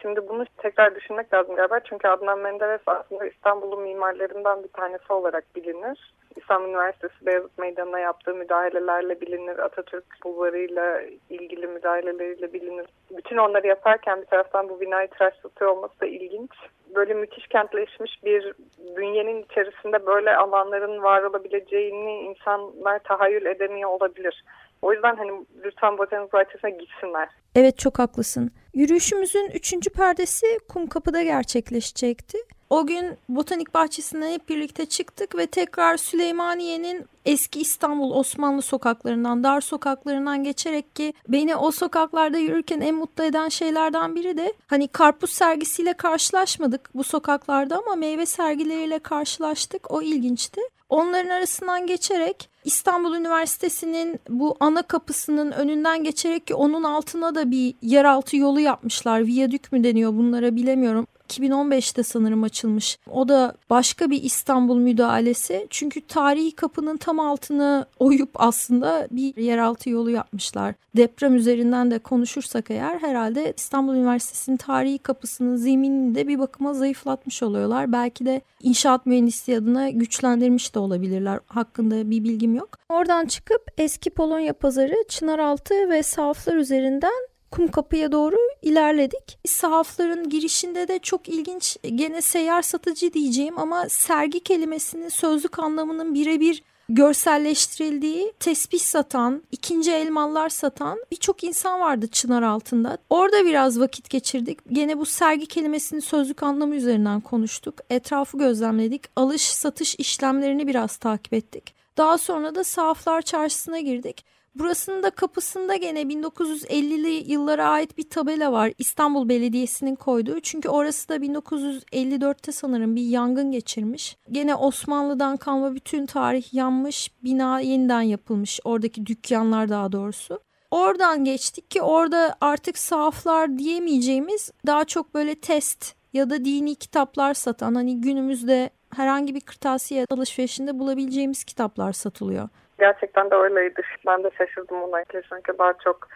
Şimdi 0.02 0.28
bunu 0.28 0.46
tekrar 0.58 0.96
düşünmek 0.96 1.34
lazım 1.34 1.56
galiba. 1.56 1.80
Çünkü 1.80 2.08
Adnan 2.08 2.40
Menderes 2.40 2.82
aslında 2.86 3.26
İstanbul'un 3.26 3.82
mimarlarından 3.82 4.64
bir 4.64 4.68
tanesi 4.68 5.14
olarak 5.14 5.56
bilinir. 5.56 6.14
İstanbul 6.36 6.70
Üniversitesi 6.70 7.26
Beyazıt 7.26 7.58
Meydanı'na 7.58 8.00
yaptığı 8.00 8.36
müdahalelerle 8.36 9.22
bilinir. 9.22 9.60
Atatürk 9.60 10.06
bulvarıyla 10.24 11.02
ilgili 11.30 11.68
müdahaleleriyle 11.68 12.54
bilinir. 12.54 12.86
Bütün 13.18 13.38
onları 13.38 13.68
yaparken 13.68 14.22
bir 14.22 14.26
taraftan 14.26 14.70
bu 14.70 14.82
binayı 14.82 15.08
tıraş 15.08 15.38
tutuyor 15.38 15.72
olması 15.72 16.00
da 16.00 16.06
ilginç. 16.06 16.52
Böyle 16.96 17.14
müthiş 17.14 17.48
kentleşmiş 17.48 18.24
bir 18.24 18.54
bünyenin 18.98 19.44
içerisinde 19.44 20.06
böyle 20.06 20.36
alanların 20.36 21.04
var 21.04 21.24
olabileceğini 21.24 22.20
insanlar 22.20 23.00
tahayyül 23.00 23.46
edemiyor 23.46 23.90
olabilir. 23.90 24.44
O 24.82 24.94
yüzden 24.94 25.16
hani 25.16 25.32
lütfen 25.64 25.98
botanik 25.98 26.34
bahçesine 26.34 26.72
gitsinler. 26.72 27.30
Evet 27.56 27.78
çok 27.78 28.00
haklısın. 28.00 28.52
Yürüyüşümüzün 28.74 29.52
üçüncü 29.54 29.90
perdesi 29.90 30.46
Kumkapı'da 30.70 31.24
gerçekleşecekti. 31.24 32.38
O 32.70 32.88
gün 32.88 33.18
botanik 33.30 33.74
bahçesinden 33.74 34.32
hep 34.32 34.50
birlikte 34.50 34.86
çıktık 34.86 35.38
ve 35.38 35.48
tekrar 35.48 35.98
Süleymaniye'nin 35.98 37.06
eski 37.26 37.62
İstanbul 37.62 38.12
Osmanlı 38.12 38.62
sokaklarından, 38.62 39.44
dar 39.44 39.62
sokaklarından 39.62 40.44
geçerek 40.44 40.96
ki 40.96 41.14
beni 41.28 41.56
o 41.56 41.72
sokaklarda 41.72 42.38
yürürken 42.38 42.82
en 42.82 42.96
mutlu 42.96 43.24
eden 43.24 43.50
şeylerden 43.50 44.16
biri 44.16 44.38
de 44.38 44.54
hani 44.68 44.88
karpuz 44.88 45.30
sergisiyle 45.30 45.94
karşılaşmadık 45.94 46.90
bu 46.96 47.04
sokaklarda 47.04 47.78
ama 47.78 47.96
meyve 47.96 48.26
sergileriyle 48.26 49.00
karşılaştık. 49.00 49.92
O 49.92 50.02
ilginçti. 50.02 50.62
Onların 50.90 51.30
arasından 51.30 51.88
geçerek 51.88 52.50
İstanbul 52.64 53.16
Üniversitesi'nin 53.16 54.20
bu 54.30 54.58
ana 54.60 54.82
kapısının 54.82 55.52
önünden 55.52 56.04
geçerek 56.04 56.48
ki 56.48 56.56
onun 56.56 56.84
altına 56.84 57.36
da 57.36 57.52
bir 57.52 57.76
yeraltı 57.82 58.38
yolu 58.38 58.60
yapmışlar. 58.60 59.26
Viyadük 59.26 59.72
mü 59.72 59.84
deniyor 59.84 60.14
bunlara 60.14 60.56
bilemiyorum. 60.56 61.08
2015'te 61.28 62.04
sanırım 62.04 62.44
açılmış. 62.44 63.00
O 63.12 63.30
da 63.30 63.54
başka 63.70 64.10
bir 64.10 64.24
İstanbul 64.24 64.78
müdahalesi. 64.78 65.68
Çünkü 65.70 66.02
tarihi 66.02 66.52
kapının 66.52 66.98
tam 66.98 67.20
altını 67.20 67.86
oyup 68.00 68.30
aslında 68.36 69.08
bir 69.12 69.36
yeraltı 69.36 69.90
yolu 69.90 70.12
yapmışlar. 70.12 70.76
Deprem 70.96 71.36
üzerinden 71.36 71.92
de 71.92 72.00
konuşursak 72.00 72.72
eğer 72.72 73.00
herhalde 73.00 73.54
İstanbul 73.58 73.96
Üniversitesi'nin 73.96 74.58
tarihi 74.58 74.98
kapısının 74.98 75.56
zeminini 75.56 76.16
de 76.16 76.28
bir 76.28 76.40
bakıma 76.40 76.74
zayıflatmış 76.74 77.44
oluyorlar. 77.44 77.92
Belki 77.92 78.26
de 78.26 78.42
inşaat 78.62 79.06
mühendisliği 79.06 79.58
adına 79.60 79.90
güçlendirmiş 79.90 80.76
de 80.76 80.80
olabilirler. 80.80 81.40
Hakkında 81.48 82.10
bir 82.10 82.24
bilgim 82.24 82.56
yok. 82.56 82.70
Oradan 82.90 83.26
çıkıp 83.26 83.62
eski 83.78 84.10
Polonya 84.10 84.54
pazarı, 84.54 84.96
Çınaraltı 85.08 85.90
ve 85.90 86.04
Saflar 86.04 86.56
üzerinden 86.56 87.28
kum 87.52 87.68
kapıya 87.68 88.12
doğru 88.12 88.36
ilerledik. 88.62 89.40
Sahafların 89.48 90.30
girişinde 90.30 90.88
de 90.88 91.00
çok 91.00 91.30
ilginç 91.30 91.78
gene 91.96 92.22
seyyar 92.22 92.62
satıcı 92.62 93.14
diyeceğim 93.14 93.60
ama 93.60 93.90
sergi 93.90 94.40
kelimesinin 94.40 95.10
sözlük 95.10 95.60
anlamının 95.60 96.14
birebir 96.14 96.64
görselleştirildiği 96.90 98.34
tesbih 98.40 98.80
satan, 98.80 99.44
ikinci 99.52 99.92
elmalar 99.92 100.50
satan 100.50 101.00
birçok 101.12 101.44
insan 101.44 101.80
vardı 101.80 102.08
çınar 102.08 102.44
altında. 102.44 102.98
Orada 103.10 103.46
biraz 103.46 103.80
vakit 103.80 104.10
geçirdik. 104.10 104.60
Gene 104.72 104.98
bu 104.98 105.06
sergi 105.06 105.46
kelimesinin 105.46 106.00
sözlük 106.00 106.44
anlamı 106.44 106.76
üzerinden 106.76 107.22
konuştuk. 107.22 107.76
Etrafı 107.90 108.38
gözlemledik. 108.38 109.04
Alış 109.16 109.42
satış 109.42 109.96
işlemlerini 109.96 110.68
biraz 110.68 110.98
takip 110.98 111.34
ettik. 111.34 111.76
Daha 111.98 112.18
sonra 112.18 112.56
da 112.56 112.64
Sahaflar 112.64 113.22
Çarşısı'na 113.22 113.80
girdik. 113.80 114.26
Burasının 114.60 115.04
da 115.04 115.10
kapısında 115.10 115.76
gene 115.76 116.02
1950'li 116.02 117.32
yıllara 117.32 117.70
ait 117.70 117.98
bir 117.98 118.10
tabela 118.10 118.52
var. 118.52 118.74
İstanbul 118.78 119.30
Belediyesi'nin 119.30 119.96
koyduğu. 119.96 120.40
Çünkü 120.40 120.70
orası 120.70 121.10
da 121.10 121.16
1954'te 121.16 122.52
sanırım 122.52 122.96
bir 122.96 123.02
yangın 123.02 123.52
geçirmiş. 123.52 124.18
Gene 124.32 124.56
Osmanlı'dan 124.56 125.38
kalma 125.38 125.76
bütün 125.76 126.06
tarih 126.06 126.54
yanmış. 126.54 127.12
Bina 127.24 127.60
yeniden 127.60 128.02
yapılmış. 128.02 128.60
Oradaki 128.64 129.06
dükkanlar 129.06 129.70
daha 129.70 129.92
doğrusu. 129.92 130.40
Oradan 130.72 131.26
geçtik 131.26 131.72
ki 131.72 131.82
orada 131.82 132.36
artık 132.42 132.78
sahaflar 132.78 133.58
diyemeyeceğimiz 133.58 134.52
daha 134.66 134.86
çok 134.86 135.14
böyle 135.14 135.36
test 135.36 135.94
ya 136.14 136.30
da 136.30 136.46
dini 136.46 136.76
kitaplar 136.76 137.34
satan 137.34 137.76
hani 137.76 138.02
günümüzde 138.02 138.70
herhangi 138.96 139.36
bir 139.36 139.42
kırtasiye 139.42 140.06
alışverişinde 140.10 140.80
bulabileceğimiz 140.80 141.44
kitaplar 141.44 141.94
satılıyor. 141.94 142.50
Gerçekten 142.80 143.32
de 143.32 143.36
öyleydi. 143.36 143.82
Ben 144.08 144.24
de 144.24 144.30
şaşırdım 144.38 144.82
ona. 144.82 145.04
Çünkü 145.12 145.58
daha 145.60 145.74
çok 145.74 146.08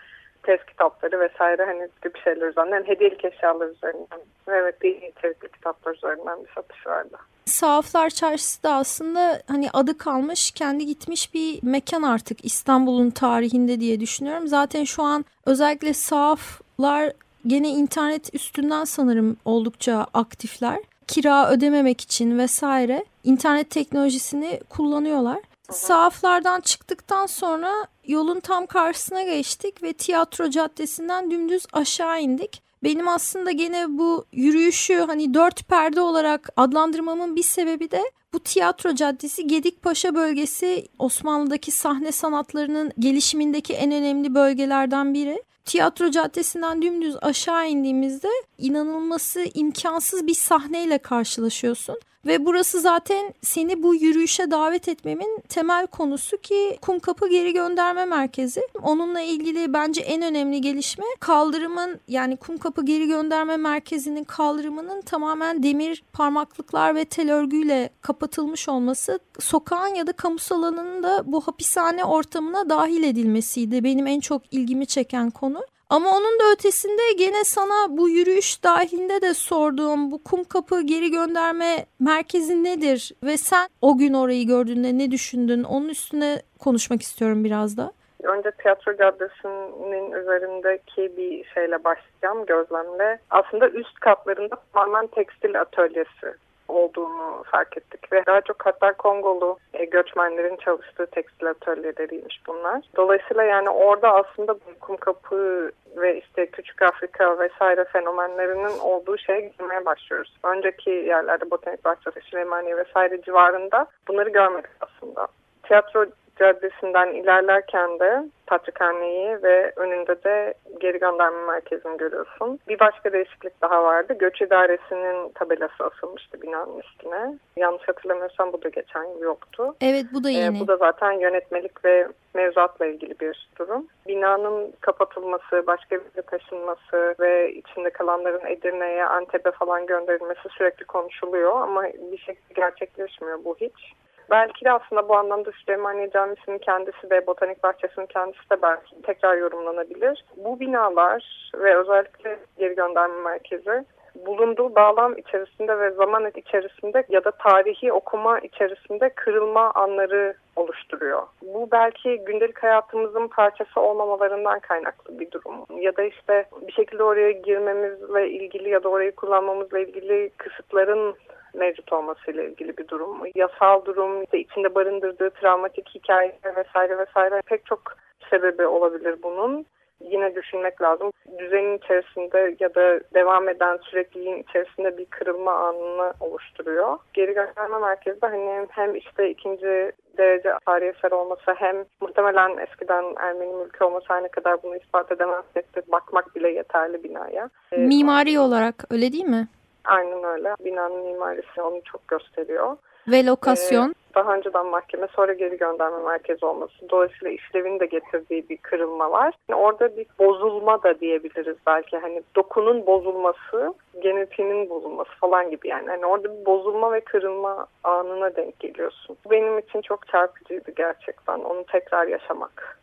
test 0.44 0.66
kitapları 0.66 1.20
vesaire 1.20 1.66
hani 1.66 1.88
gibi 2.04 2.20
şeyler 2.24 2.48
üzerinden, 2.48 2.76
yani 2.76 2.88
hediyelik 2.88 3.26
eşyalar 3.26 3.68
üzerinden, 3.68 4.20
evet 4.48 4.82
dini 4.82 5.14
içerikli 5.18 5.52
kitaplar 5.52 5.96
üzerinden 5.96 6.44
bir 6.44 6.50
satış 6.56 6.88
vardı. 6.88 7.18
Sahaflar 7.46 8.10
Çarşısı 8.10 8.64
da 8.64 8.74
aslında 8.74 9.42
hani 9.48 9.70
adı 9.74 9.98
kalmış, 9.98 10.52
kendi 10.52 10.86
gitmiş 10.86 11.34
bir 11.34 11.60
mekan 11.64 12.02
artık 12.02 12.46
İstanbul'un 12.46 13.10
tarihinde 13.10 13.80
diye 13.80 14.00
düşünüyorum. 14.00 14.48
Zaten 14.48 14.84
şu 14.84 15.04
an 15.04 15.26
özellikle 15.46 15.94
sahaflar 15.94 17.14
gene 17.48 17.70
internet 17.70 18.36
üstünden 18.36 18.84
sanırım 18.84 19.38
oldukça 19.46 20.06
aktifler. 20.14 20.80
Kira 21.08 21.52
ödememek 21.52 22.02
için 22.02 22.40
vesaire 22.40 23.06
internet 23.24 23.70
teknolojisini 23.70 24.60
kullanıyorlar. 24.70 25.40
Sahaflardan 25.72 26.62
çıktıktan 26.62 27.26
sonra 27.26 27.88
yolun 28.08 28.40
tam 28.40 28.66
karşısına 28.66 29.24
geçtik 29.24 29.84
ve 29.84 29.94
tiyatro 29.94 30.50
caddesinden 30.50 31.32
dümdüz 31.32 31.66
aşağı 31.74 32.22
indik. 32.22 32.62
Benim 32.84 33.08
aslında 33.08 33.52
gene 33.52 33.98
bu 33.98 34.26
yürüyüşü 34.32 34.96
hani 34.96 35.34
dört 35.34 35.68
perde 35.68 36.02
olarak 36.02 36.50
adlandırmamın 36.58 37.36
bir 37.36 37.44
sebebi 37.44 37.92
de 37.92 38.04
bu 38.34 38.40
tiyatro 38.40 38.96
caddesi 38.96 39.48
Gedikpaşa 39.48 40.16
bölgesi 40.16 40.88
Osmanlı'daki 41.00 41.72
sahne 41.72 42.12
sanatlarının 42.12 42.92
gelişimindeki 43.00 43.74
en 43.74 43.92
önemli 43.92 44.36
bölgelerden 44.36 45.14
biri. 45.14 45.44
Tiyatro 45.66 46.12
caddesinden 46.12 46.82
dümdüz 46.82 47.16
aşağı 47.22 47.70
indiğimizde 47.70 48.30
inanılması 48.58 49.46
imkansız 49.54 50.28
bir 50.28 50.34
sahneyle 50.34 50.98
karşılaşıyorsun. 50.98 52.00
Ve 52.26 52.46
burası 52.46 52.82
zaten 52.82 53.34
seni 53.42 53.84
bu 53.84 53.96
yürüyüşe 53.96 54.52
davet 54.52 54.88
etmemin 54.88 55.40
temel 55.50 55.88
konusu 55.88 56.38
ki 56.38 56.78
Kumkapı 56.82 57.30
Geri 57.30 57.54
Gönderme 57.54 58.06
Merkezi. 58.06 58.62
Onunla 58.84 59.22
ilgili 59.22 59.74
bence 59.74 60.02
en 60.02 60.22
önemli 60.22 60.62
gelişme 60.62 61.06
kaldırımın 61.20 62.00
yani 62.08 62.38
Kumkapı 62.38 62.86
Geri 62.86 63.08
Gönderme 63.08 63.58
Merkezi'nin 63.58 64.24
kaldırımının 64.24 65.02
tamamen 65.02 65.64
demir 65.64 66.04
parmaklıklar 66.14 66.96
ve 66.96 67.06
tel 67.06 67.34
örgüyle 67.34 67.90
kapatılmış 68.02 68.70
olması. 68.70 69.20
Sokağın 69.40 69.96
ya 69.96 70.08
da 70.08 70.12
kamusal 70.12 70.64
alanın 70.64 71.04
da 71.04 71.24
bu 71.26 71.42
hapishane 71.42 72.06
ortamına 72.06 72.70
dahil 72.70 73.04
edilmesiydi. 73.04 73.84
Benim 73.84 74.08
en 74.08 74.20
çok 74.20 74.54
ilgimi 74.54 74.86
çeken 74.86 75.30
konu. 75.30 75.62
Ama 75.92 76.10
onun 76.10 76.40
da 76.40 76.44
ötesinde 76.54 77.02
gene 77.18 77.44
sana 77.44 77.98
bu 77.98 78.10
yürüyüş 78.10 78.64
dahilinde 78.64 79.22
de 79.22 79.34
sorduğum 79.34 80.12
bu 80.12 80.24
kum 80.24 80.44
kapı 80.44 80.82
geri 80.82 81.12
gönderme 81.12 81.86
merkezi 82.00 82.64
nedir? 82.64 83.12
Ve 83.24 83.38
sen 83.38 83.70
o 83.82 83.98
gün 83.98 84.14
orayı 84.14 84.48
gördüğünde 84.48 84.98
ne 84.98 85.12
düşündün? 85.12 85.64
Onun 85.64 85.90
üstüne 85.90 86.42
konuşmak 86.60 87.02
istiyorum 87.02 87.44
biraz 87.44 87.78
da. 87.78 87.92
Önce 88.24 88.52
tiyatro 88.52 88.98
caddesinin 88.98 90.12
üzerindeki 90.12 91.18
bir 91.18 91.44
şeyle 91.54 91.84
başlayacağım 91.84 92.46
gözlemle. 92.46 93.20
Aslında 93.30 93.70
üst 93.70 94.00
katlarında 94.00 94.56
tamamen 94.74 95.08
tekstil 95.08 95.62
atölyesi 95.62 96.34
olduğunu 96.72 97.44
fark 97.52 97.78
ettik 97.78 98.14
ve 98.14 98.26
daha 98.26 98.42
çok 98.42 98.66
hatta 98.66 98.94
Kongolu 98.94 99.58
e, 99.74 99.86
göçmenlerin 99.86 100.56
çalıştığı 100.56 101.06
tekstil 101.06 101.50
atölyeleriymiş 101.50 102.42
bunlar. 102.48 102.82
Dolayısıyla 102.96 103.44
yani 103.44 103.70
orada 103.70 104.14
aslında 104.14 104.56
kum 104.80 104.98
kapı 104.98 105.72
ve 105.98 106.18
işte 106.20 106.46
Küçük 106.46 106.82
Afrika 106.82 107.40
vesaire 107.40 107.84
fenomenlerinin 107.84 108.80
olduğu 108.80 109.18
şeye 109.18 109.42
girmeye 109.42 109.86
başlıyoruz. 109.86 110.38
Önceki 110.44 110.90
yerlerde 110.90 111.52
Botanik 111.52 111.86
Bahçesi, 111.86 112.22
Süleymaniye 112.22 112.78
vesaire 112.78 113.22
civarında 113.22 113.86
bunları 114.08 114.30
görmedik 114.30 114.72
aslında. 114.82 115.28
Tiyatro 115.64 116.06
Caddesi'nden 116.42 117.14
ilerlerken 117.14 118.00
de 118.00 118.24
Patrikhane'yi 118.48 119.44
ve 119.44 119.74
önünde 119.76 120.24
de 120.24 120.54
geri 120.80 121.00
gönderme 121.00 121.46
merkezini 121.46 121.98
görüyorsun. 121.98 122.60
Bir 122.68 122.80
başka 122.80 123.14
değişiklik 123.14 123.62
daha 123.62 123.84
vardı. 123.84 124.16
Göç 124.20 124.42
İdaresi'nin 124.42 125.30
tabelası 125.30 125.84
asılmıştı 125.84 126.42
binanın 126.42 126.80
üstüne. 126.80 127.38
Yanlış 127.58 127.88
hatırlamıyorsam 127.88 128.54
bu 128.54 128.64
da 128.64 128.70
geçen 128.70 129.04
yıl 129.04 129.22
yoktu. 129.22 129.76
Evet 129.82 130.06
bu 130.14 130.24
da 130.24 130.30
ee, 130.30 130.34
yeni. 130.34 130.58
Ee, 130.58 130.60
bu 130.60 130.68
da 130.68 130.78
zaten 130.78 131.12
yönetmelik 131.12 131.86
ve 131.86 132.08
mevzuatla 132.34 132.86
ilgili 132.86 133.20
bir 133.20 133.50
durum. 133.60 133.88
Binanın 134.08 134.74
kapatılması, 134.82 135.68
başka 135.68 135.96
bir 135.96 136.06
yere 136.06 136.22
taşınması 136.22 137.16
ve 137.20 137.54
içinde 137.54 137.90
kalanların 137.90 138.46
Edirne'ye, 138.46 139.06
Antep'e 139.06 139.52
falan 139.52 139.86
gönderilmesi 139.86 140.50
sürekli 140.50 140.86
konuşuluyor 140.86 141.62
ama 141.62 141.84
bir 141.84 142.18
şekilde 142.18 142.54
gerçekleşmiyor 142.56 143.46
bu 143.46 143.56
hiç. 143.62 143.94
Belki 144.32 144.66
de 144.66 144.72
aslında 144.72 145.10
bu 145.10 145.16
anlamda 145.16 145.52
Süleymaniye 145.52 146.10
Camisi'nin 146.10 146.58
kendisi 146.58 147.10
de 147.10 147.28
Botanik 147.28 147.64
Bahçesi'nin 147.64 148.06
kendisi 148.06 148.50
de 148.52 148.62
belki 148.62 149.02
tekrar 149.02 149.38
yorumlanabilir. 149.38 150.26
Bu 150.38 150.60
binalar 150.60 151.52
ve 151.56 151.78
özellikle 151.78 152.40
geri 152.58 152.76
gönderme 152.76 153.22
merkezi 153.22 153.86
bulunduğu 154.16 154.76
bağlam 154.76 155.18
içerisinde 155.18 155.80
ve 155.80 155.92
zaman 155.92 156.32
içerisinde 156.36 157.04
ya 157.10 157.24
da 157.24 157.32
tarihi 157.32 157.94
okuma 157.94 158.40
içerisinde 158.40 159.10
kırılma 159.10 159.72
anları 159.72 160.34
oluşturuyor. 160.56 161.22
Bu 161.42 161.68
belki 161.72 162.18
gündelik 162.26 162.64
hayatımızın 162.64 163.28
parçası 163.28 163.82
olmamalarından 163.82 164.60
kaynaklı 164.60 165.20
bir 165.20 165.32
durum. 165.32 165.82
Ya 165.82 165.98
da 165.98 166.04
işte 166.04 166.46
bir 166.68 166.74
şekilde 166.74 167.04
oraya 167.04 167.32
girmemizle 167.32 168.30
ilgili 168.30 168.70
ya 168.70 168.84
da 168.84 168.90
orayı 168.90 169.16
kullanmamızla 169.16 169.80
ilgili 169.80 170.30
kısıtların 170.38 171.16
mevcut 171.54 171.94
olmasıyla 171.94 172.44
ilgili 172.44 172.78
bir 172.78 172.88
durum. 172.88 173.18
Yasal 173.36 173.86
durum, 173.86 174.24
işte 174.24 174.40
içinde 174.40 174.76
barındırdığı 174.76 175.30
travmatik 175.30 175.90
hikayeler 175.96 176.56
vesaire 176.56 176.98
vesaire 176.98 177.42
pek 177.46 177.66
çok 177.66 177.82
sebebi 178.30 178.66
olabilir 178.66 179.16
bunun. 179.24 179.66
Yine 180.10 180.36
düşünmek 180.36 180.82
lazım. 180.82 181.12
Düzenin 181.40 181.78
içerisinde 181.78 182.56
ya 182.60 182.76
da 182.76 183.00
devam 183.14 183.50
eden 183.50 183.78
sürekliliğin 183.78 184.44
içerisinde 184.44 184.98
bir 184.98 185.06
kırılma 185.06 185.52
anını 185.52 186.14
oluşturuyor. 186.20 186.98
Geri 187.14 187.34
gönderme 187.34 187.80
merkezi 187.80 188.22
de 188.22 188.28
hani 188.28 188.68
hem 188.70 188.96
işte 188.96 189.30
ikinci 189.30 189.92
derece 190.18 190.54
tarihi 190.66 190.90
eser 190.90 191.12
olması 191.12 191.54
hem 191.56 191.86
muhtemelen 192.02 192.58
eskiden 192.58 193.06
Ermeni 193.18 193.54
mülkü 193.54 193.84
olması 193.84 194.24
ne 194.24 194.28
kadar 194.28 194.64
bunu 194.64 194.76
ispat 194.76 195.12
edemezsek 195.12 195.76
de 195.76 195.82
bakmak 195.92 196.36
bile 196.36 196.50
yeterli 196.50 197.04
binaya. 197.04 197.50
Mimari 197.78 198.40
olarak 198.40 198.76
öyle 198.92 199.12
değil 199.12 199.26
mi? 199.26 199.48
Aynen 199.86 200.24
öyle. 200.24 200.56
Binanın 200.66 201.04
mimarisi 201.06 201.62
onu 201.62 201.82
çok 201.84 202.08
gösteriyor. 202.08 202.78
Ve 203.08 203.26
lokasyon? 203.26 203.90
Ee, 203.90 204.16
daha 204.16 204.36
önceden 204.36 204.66
mahkeme 204.66 205.08
sonra 205.16 205.34
geri 205.34 205.58
gönderme 205.58 206.04
merkezi 206.04 206.46
olması. 206.46 206.90
Dolayısıyla 206.90 207.34
işlevin 207.34 207.80
de 207.80 207.86
getirdiği 207.86 208.50
bir 208.50 208.58
kırılma 208.58 209.12
var. 209.12 209.34
Yani 209.50 209.62
orada 209.62 209.98
bir 209.98 210.06
bozulma 210.20 210.84
da 210.84 211.00
diyebiliriz 211.00 211.58
belki. 211.68 211.98
Hani 211.98 212.24
dokunun 212.36 212.86
bozulması, 212.86 213.74
genetiğinin 214.04 214.70
bozulması 214.70 215.12
falan 215.20 215.50
gibi 215.50 215.68
yani. 215.68 215.88
Hani 215.90 216.06
orada 216.06 216.40
bir 216.40 216.46
bozulma 216.46 216.92
ve 216.92 217.00
kırılma 217.02 217.68
anına 217.84 218.36
denk 218.36 218.60
geliyorsun. 218.60 219.18
Benim 219.32 219.60
için 219.60 219.82
çok 219.82 220.08
çarpıcıydı 220.08 220.72
gerçekten 220.72 221.40
onu 221.40 221.66
tekrar 221.66 222.08
yaşamak. 222.08 222.81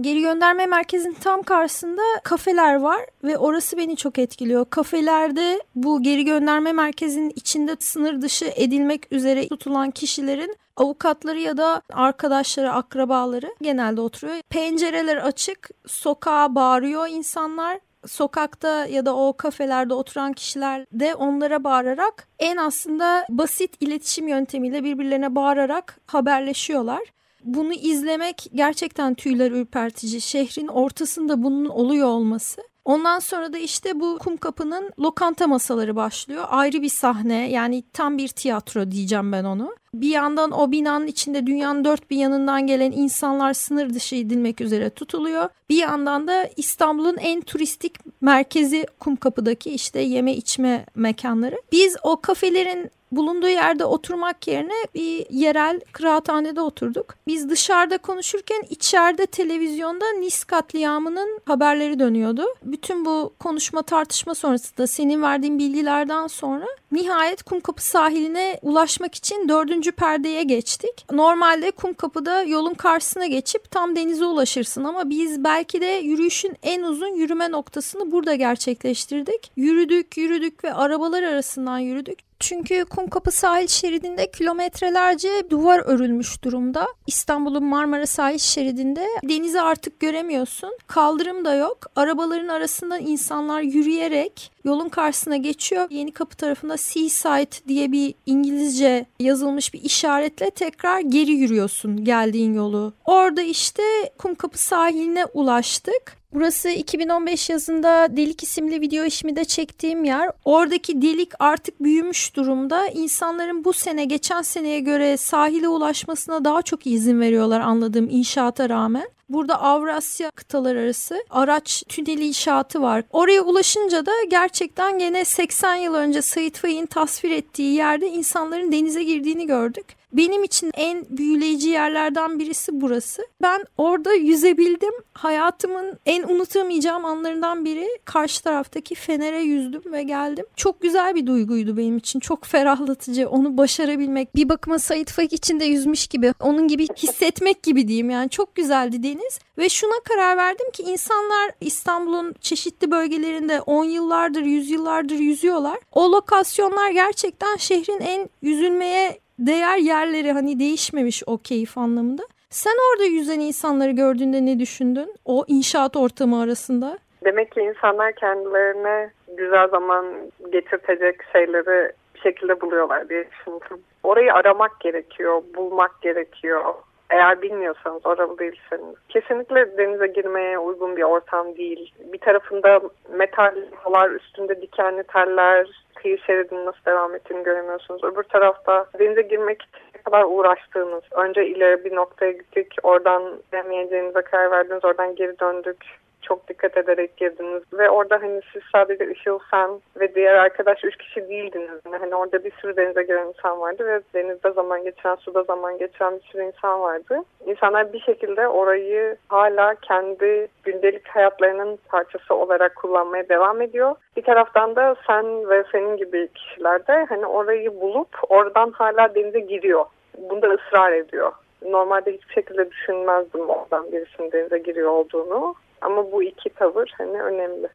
Geri 0.00 0.20
gönderme 0.20 0.66
merkezinin 0.66 1.14
tam 1.14 1.42
karşısında 1.42 2.02
kafeler 2.24 2.74
var 2.74 3.00
ve 3.24 3.38
orası 3.38 3.76
beni 3.76 3.96
çok 3.96 4.18
etkiliyor. 4.18 4.66
Kafelerde 4.70 5.60
bu 5.74 6.02
geri 6.02 6.24
gönderme 6.24 6.72
merkezinin 6.72 7.32
içinde 7.36 7.76
sınır 7.80 8.22
dışı 8.22 8.52
edilmek 8.56 9.12
üzere 9.12 9.48
tutulan 9.48 9.90
kişilerin 9.90 10.56
avukatları 10.76 11.40
ya 11.40 11.56
da 11.56 11.82
arkadaşları, 11.92 12.72
akrabaları 12.72 13.54
genelde 13.62 14.00
oturuyor. 14.00 14.42
Pencereler 14.48 15.16
açık, 15.16 15.70
sokağa 15.86 16.54
bağırıyor 16.54 17.08
insanlar 17.08 17.78
sokakta 18.06 18.86
ya 18.86 19.06
da 19.06 19.16
o 19.16 19.36
kafelerde 19.36 19.94
oturan 19.94 20.32
kişiler 20.32 20.86
de 20.92 21.14
onlara 21.14 21.64
bağırarak 21.64 22.28
en 22.38 22.56
aslında 22.56 23.26
basit 23.30 23.82
iletişim 23.82 24.28
yöntemiyle 24.28 24.84
birbirlerine 24.84 25.34
bağırarak 25.34 26.00
haberleşiyorlar. 26.06 27.02
Bunu 27.44 27.72
izlemek 27.72 28.46
gerçekten 28.54 29.14
tüyler 29.14 29.50
ürpertici. 29.50 30.20
Şehrin 30.20 30.68
ortasında 30.68 31.42
bunun 31.42 31.64
oluyor 31.64 32.08
olması. 32.08 32.62
Ondan 32.84 33.18
sonra 33.18 33.52
da 33.52 33.58
işte 33.58 34.00
bu 34.00 34.18
kum 34.18 34.36
kapının 34.36 34.90
lokanta 34.98 35.46
masaları 35.46 35.96
başlıyor. 35.96 36.44
Ayrı 36.48 36.82
bir 36.82 36.88
sahne 36.88 37.50
yani 37.50 37.84
tam 37.92 38.18
bir 38.18 38.28
tiyatro 38.28 38.90
diyeceğim 38.90 39.32
ben 39.32 39.44
onu. 39.44 39.74
Bir 39.94 40.08
yandan 40.08 40.50
o 40.50 40.72
binanın 40.72 41.06
içinde 41.06 41.46
dünyanın 41.46 41.84
dört 41.84 42.10
bir 42.10 42.16
yanından 42.16 42.66
gelen 42.66 42.92
insanlar 42.92 43.54
sınır 43.54 43.94
dışı 43.94 44.16
edilmek 44.16 44.60
üzere 44.60 44.90
tutuluyor. 44.90 45.48
Bir 45.68 45.76
yandan 45.76 46.28
da 46.28 46.48
İstanbul'un 46.56 47.16
en 47.16 47.40
turistik 47.40 47.94
merkezi 48.20 48.86
Kumkapı'daki 49.00 49.70
işte 49.70 50.00
yeme 50.00 50.32
içme 50.34 50.86
mekanları. 50.94 51.62
Biz 51.72 51.96
o 52.02 52.20
kafelerin 52.20 52.90
bulunduğu 53.12 53.48
yerde 53.48 53.84
oturmak 53.84 54.48
yerine 54.48 54.86
bir 54.94 55.26
yerel 55.30 55.80
kıraathanede 55.92 56.60
oturduk. 56.60 57.14
Biz 57.26 57.50
dışarıda 57.50 57.98
konuşurken 57.98 58.62
içeride 58.70 59.26
televizyonda 59.26 60.12
Nis 60.12 60.44
katliamının 60.44 61.40
haberleri 61.44 61.98
dönüyordu. 61.98 62.44
Bütün 62.62 63.04
bu 63.04 63.32
konuşma 63.38 63.82
tartışma 63.82 64.34
sonrasında 64.34 64.86
senin 64.86 65.22
verdiğin 65.22 65.58
bilgilerden 65.58 66.26
sonra 66.26 66.66
nihayet 66.92 67.42
Kumkapı 67.42 67.84
sahiline 67.84 68.58
ulaşmak 68.62 69.14
için 69.14 69.48
dördüncü 69.80 69.92
perdeye 69.92 70.42
geçtik. 70.42 71.06
Normalde 71.12 71.70
Kumkapı'da 71.70 72.42
yolun 72.42 72.74
karşısına 72.74 73.26
geçip 73.26 73.70
tam 73.70 73.96
denize 73.96 74.24
ulaşırsın 74.24 74.84
ama 74.84 75.10
biz 75.10 75.44
belki 75.44 75.80
de 75.80 75.86
yürüyüşün 75.86 76.56
en 76.62 76.82
uzun 76.82 77.14
yürüme 77.14 77.50
noktasını 77.50 78.12
burada 78.12 78.34
gerçekleştirdik. 78.34 79.52
Yürüdük 79.56 80.16
yürüdük 80.16 80.64
ve 80.64 80.74
arabalar 80.74 81.22
arasından 81.22 81.78
yürüdük. 81.78 82.29
Çünkü 82.40 82.84
Kumkapı 82.84 83.30
sahil 83.30 83.66
şeridinde 83.66 84.30
kilometrelerce 84.30 85.28
duvar 85.50 85.82
örülmüş 85.84 86.44
durumda. 86.44 86.86
İstanbul'un 87.06 87.64
Marmara 87.64 88.06
sahil 88.06 88.38
şeridinde 88.38 89.06
denizi 89.22 89.60
artık 89.60 90.00
göremiyorsun. 90.00 90.78
Kaldırım 90.86 91.44
da 91.44 91.54
yok. 91.54 91.78
Arabaların 91.96 92.48
arasından 92.48 93.00
insanlar 93.00 93.60
yürüyerek 93.60 94.52
yolun 94.64 94.88
karşısına 94.88 95.36
geçiyor. 95.36 95.86
Yeni 95.90 96.12
Kapı 96.12 96.36
tarafında 96.36 96.76
Seaside 96.76 97.68
diye 97.68 97.92
bir 97.92 98.14
İngilizce 98.26 99.06
yazılmış 99.20 99.74
bir 99.74 99.82
işaretle 99.82 100.50
tekrar 100.50 101.00
geri 101.00 101.32
yürüyorsun 101.32 102.04
geldiğin 102.04 102.54
yolu. 102.54 102.92
Orada 103.04 103.42
işte 103.42 103.82
Kumkapı 104.18 104.58
sahiline 104.58 105.24
ulaştık. 105.24 106.19
Burası 106.32 106.68
2015 106.68 107.50
yazında 107.50 108.16
Delik 108.16 108.42
isimli 108.42 108.80
video 108.80 109.04
işimi 109.04 109.36
de 109.36 109.44
çektiğim 109.44 110.04
yer. 110.04 110.30
Oradaki 110.44 111.02
delik 111.02 111.30
artık 111.38 111.82
büyümüş 111.82 112.36
durumda. 112.36 112.88
İnsanların 112.88 113.64
bu 113.64 113.72
sene 113.72 114.04
geçen 114.04 114.42
seneye 114.42 114.80
göre 114.80 115.16
sahile 115.16 115.68
ulaşmasına 115.68 116.44
daha 116.44 116.62
çok 116.62 116.86
izin 116.86 117.20
veriyorlar 117.20 117.60
anladığım 117.60 118.08
inşaata 118.10 118.68
rağmen. 118.68 119.08
Burada 119.28 119.60
Avrasya 119.60 120.30
kıtalar 120.30 120.76
arası 120.76 121.24
araç 121.30 121.84
tüneli 121.88 122.26
inşaatı 122.26 122.82
var. 122.82 123.04
Oraya 123.10 123.42
ulaşınca 123.42 124.06
da 124.06 124.12
gerçekten 124.28 124.98
gene 124.98 125.24
80 125.24 125.74
yıl 125.74 125.94
önce 125.94 126.22
Sait 126.22 126.58
Faik'in 126.58 126.86
tasvir 126.86 127.30
ettiği 127.30 127.74
yerde 127.74 128.08
insanların 128.08 128.72
denize 128.72 129.02
girdiğini 129.02 129.46
gördük. 129.46 129.99
Benim 130.12 130.44
için 130.44 130.70
en 130.74 131.06
büyüleyici 131.10 131.68
yerlerden 131.68 132.38
birisi 132.38 132.80
burası. 132.80 133.22
Ben 133.42 133.64
orada 133.78 134.14
yüzebildim. 134.14 134.94
Hayatımın 135.14 135.98
en 136.06 136.22
unutamayacağım 136.22 137.04
anlarından 137.04 137.64
biri 137.64 137.88
karşı 138.04 138.42
taraftaki 138.42 138.94
fenere 138.94 139.42
yüzdüm 139.42 139.92
ve 139.92 140.02
geldim. 140.02 140.46
Çok 140.56 140.80
güzel 140.80 141.14
bir 141.14 141.26
duyguydu 141.26 141.76
benim 141.76 141.96
için. 141.96 142.20
Çok 142.20 142.44
ferahlatıcı. 142.44 143.28
Onu 143.28 143.58
başarabilmek. 143.58 144.36
Bir 144.36 144.48
bakıma 144.48 144.78
Sait 144.78 145.10
Faik 145.10 145.32
içinde 145.32 145.64
yüzmüş 145.64 146.06
gibi. 146.06 146.34
Onun 146.40 146.68
gibi 146.68 146.86
hissetmek 146.96 147.62
gibi 147.62 147.88
diyeyim. 147.88 148.10
Yani 148.10 148.30
çok 148.30 148.54
güzeldi 148.54 149.02
deniz. 149.02 149.38
Ve 149.58 149.68
şuna 149.68 150.00
karar 150.04 150.36
verdim 150.36 150.70
ki 150.70 150.82
insanlar 150.82 151.50
İstanbul'un 151.60 152.34
çeşitli 152.40 152.90
bölgelerinde 152.90 153.60
10 153.60 153.84
yıllardır, 153.84 154.42
100 154.42 154.70
yıllardır 154.70 155.18
yüzüyorlar. 155.18 155.78
O 155.92 156.12
lokasyonlar 156.12 156.90
gerçekten 156.90 157.56
şehrin 157.56 158.00
en 158.00 158.30
yüzülmeye 158.42 159.20
değer 159.40 159.78
yerleri 159.78 160.32
hani 160.32 160.58
değişmemiş 160.58 161.22
o 161.26 161.38
keyif 161.38 161.78
anlamında. 161.78 162.22
Sen 162.50 162.74
orada 162.90 163.04
yüzen 163.04 163.40
insanları 163.40 163.90
gördüğünde 163.90 164.46
ne 164.46 164.58
düşündün? 164.58 165.14
O 165.24 165.44
inşaat 165.48 165.96
ortamı 165.96 166.42
arasında. 166.42 166.98
Demek 167.24 167.52
ki 167.52 167.60
insanlar 167.60 168.12
kendilerine 168.12 169.10
güzel 169.36 169.68
zaman 169.68 170.06
getirtecek 170.52 171.16
şeyleri 171.32 171.92
bir 172.14 172.20
şekilde 172.20 172.60
buluyorlar 172.60 173.08
diye 173.08 173.24
düşündüm. 173.30 173.84
Orayı 174.02 174.34
aramak 174.34 174.80
gerekiyor, 174.80 175.42
bulmak 175.56 176.02
gerekiyor. 176.02 176.64
Eğer 177.10 177.42
bilmiyorsanız, 177.42 178.06
oralı 178.06 178.38
değilseniz. 178.38 178.94
Kesinlikle 179.08 179.78
denize 179.78 180.06
girmeye 180.06 180.58
uygun 180.58 180.96
bir 180.96 181.02
ortam 181.02 181.56
değil. 181.56 181.94
Bir 182.12 182.18
tarafında 182.18 182.80
metal 183.12 183.54
halar 183.76 184.10
üstünde 184.10 184.62
dikenli 184.62 185.02
teller, 185.02 185.66
kıyı 186.02 186.18
şeridinin 186.18 186.66
nasıl 186.66 186.84
devam 186.86 187.14
ettiğini 187.14 187.42
göremiyorsunuz. 187.42 188.04
Öbür 188.04 188.22
tarafta 188.22 188.86
denize 188.98 189.22
girmek 189.22 189.62
için 189.62 189.80
ne 189.94 190.02
kadar 190.02 190.24
uğraştığınız. 190.24 191.02
Önce 191.12 191.46
ileri 191.46 191.84
bir 191.84 191.96
noktaya 191.96 192.32
gittik, 192.32 192.74
oradan 192.82 193.38
demeyeceğinize 193.52 194.22
karar 194.22 194.50
verdiniz, 194.50 194.84
oradan 194.84 195.14
geri 195.14 195.38
döndük 195.38 195.84
çok 196.22 196.48
dikkat 196.48 196.76
ederek 196.76 197.16
girdiniz 197.16 197.62
ve 197.72 197.90
orada 197.90 198.22
hani 198.22 198.40
siz 198.52 198.62
sadece 198.72 199.10
Işıl 199.10 199.38
sen 199.50 199.70
ve 200.00 200.14
diğer 200.14 200.34
arkadaş 200.34 200.84
üç 200.84 200.96
kişi 200.96 201.28
değildiniz. 201.28 201.80
Hani 202.00 202.14
orada 202.14 202.44
bir 202.44 202.50
sürü 202.50 202.76
denize 202.76 203.02
giren 203.02 203.26
insan 203.26 203.60
vardı 203.60 203.86
ve 203.86 204.00
denizde 204.14 204.50
zaman 204.50 204.84
geçiren, 204.84 205.14
suda 205.14 205.42
zaman 205.42 205.78
geçiren 205.78 206.14
bir 206.14 206.22
sürü 206.22 206.42
insan 206.42 206.80
vardı. 206.80 207.22
İnsanlar 207.46 207.92
bir 207.92 208.00
şekilde 208.00 208.48
orayı 208.48 209.16
hala 209.28 209.74
kendi 209.74 210.48
gündelik 210.64 211.08
hayatlarının 211.08 211.78
parçası 211.88 212.34
olarak 212.34 212.76
kullanmaya 212.76 213.28
devam 213.28 213.62
ediyor. 213.62 213.94
Bir 214.16 214.22
taraftan 214.22 214.76
da 214.76 214.96
sen 215.06 215.48
ve 215.50 215.64
senin 215.72 215.96
gibi 215.96 216.28
kişiler 216.34 216.86
de 216.86 217.06
hani 217.08 217.26
orayı 217.26 217.80
bulup 217.80 218.08
oradan 218.28 218.70
hala 218.70 219.14
denize 219.14 219.40
giriyor. 219.40 219.84
Bunda 220.18 220.48
ısrar 220.48 220.92
ediyor. 220.92 221.32
Normalde 221.66 222.12
hiçbir 222.12 222.34
şekilde 222.34 222.70
düşünmezdim 222.70 223.48
oradan 223.48 223.92
birisinin 223.92 224.32
denize 224.32 224.58
giriyor 224.58 224.90
olduğunu. 224.90 225.54
Ama 225.80 226.12
bu 226.12 226.22
iki 226.22 226.48
tavır 226.48 226.94
hani 226.98 227.22
önemli. 227.22 227.68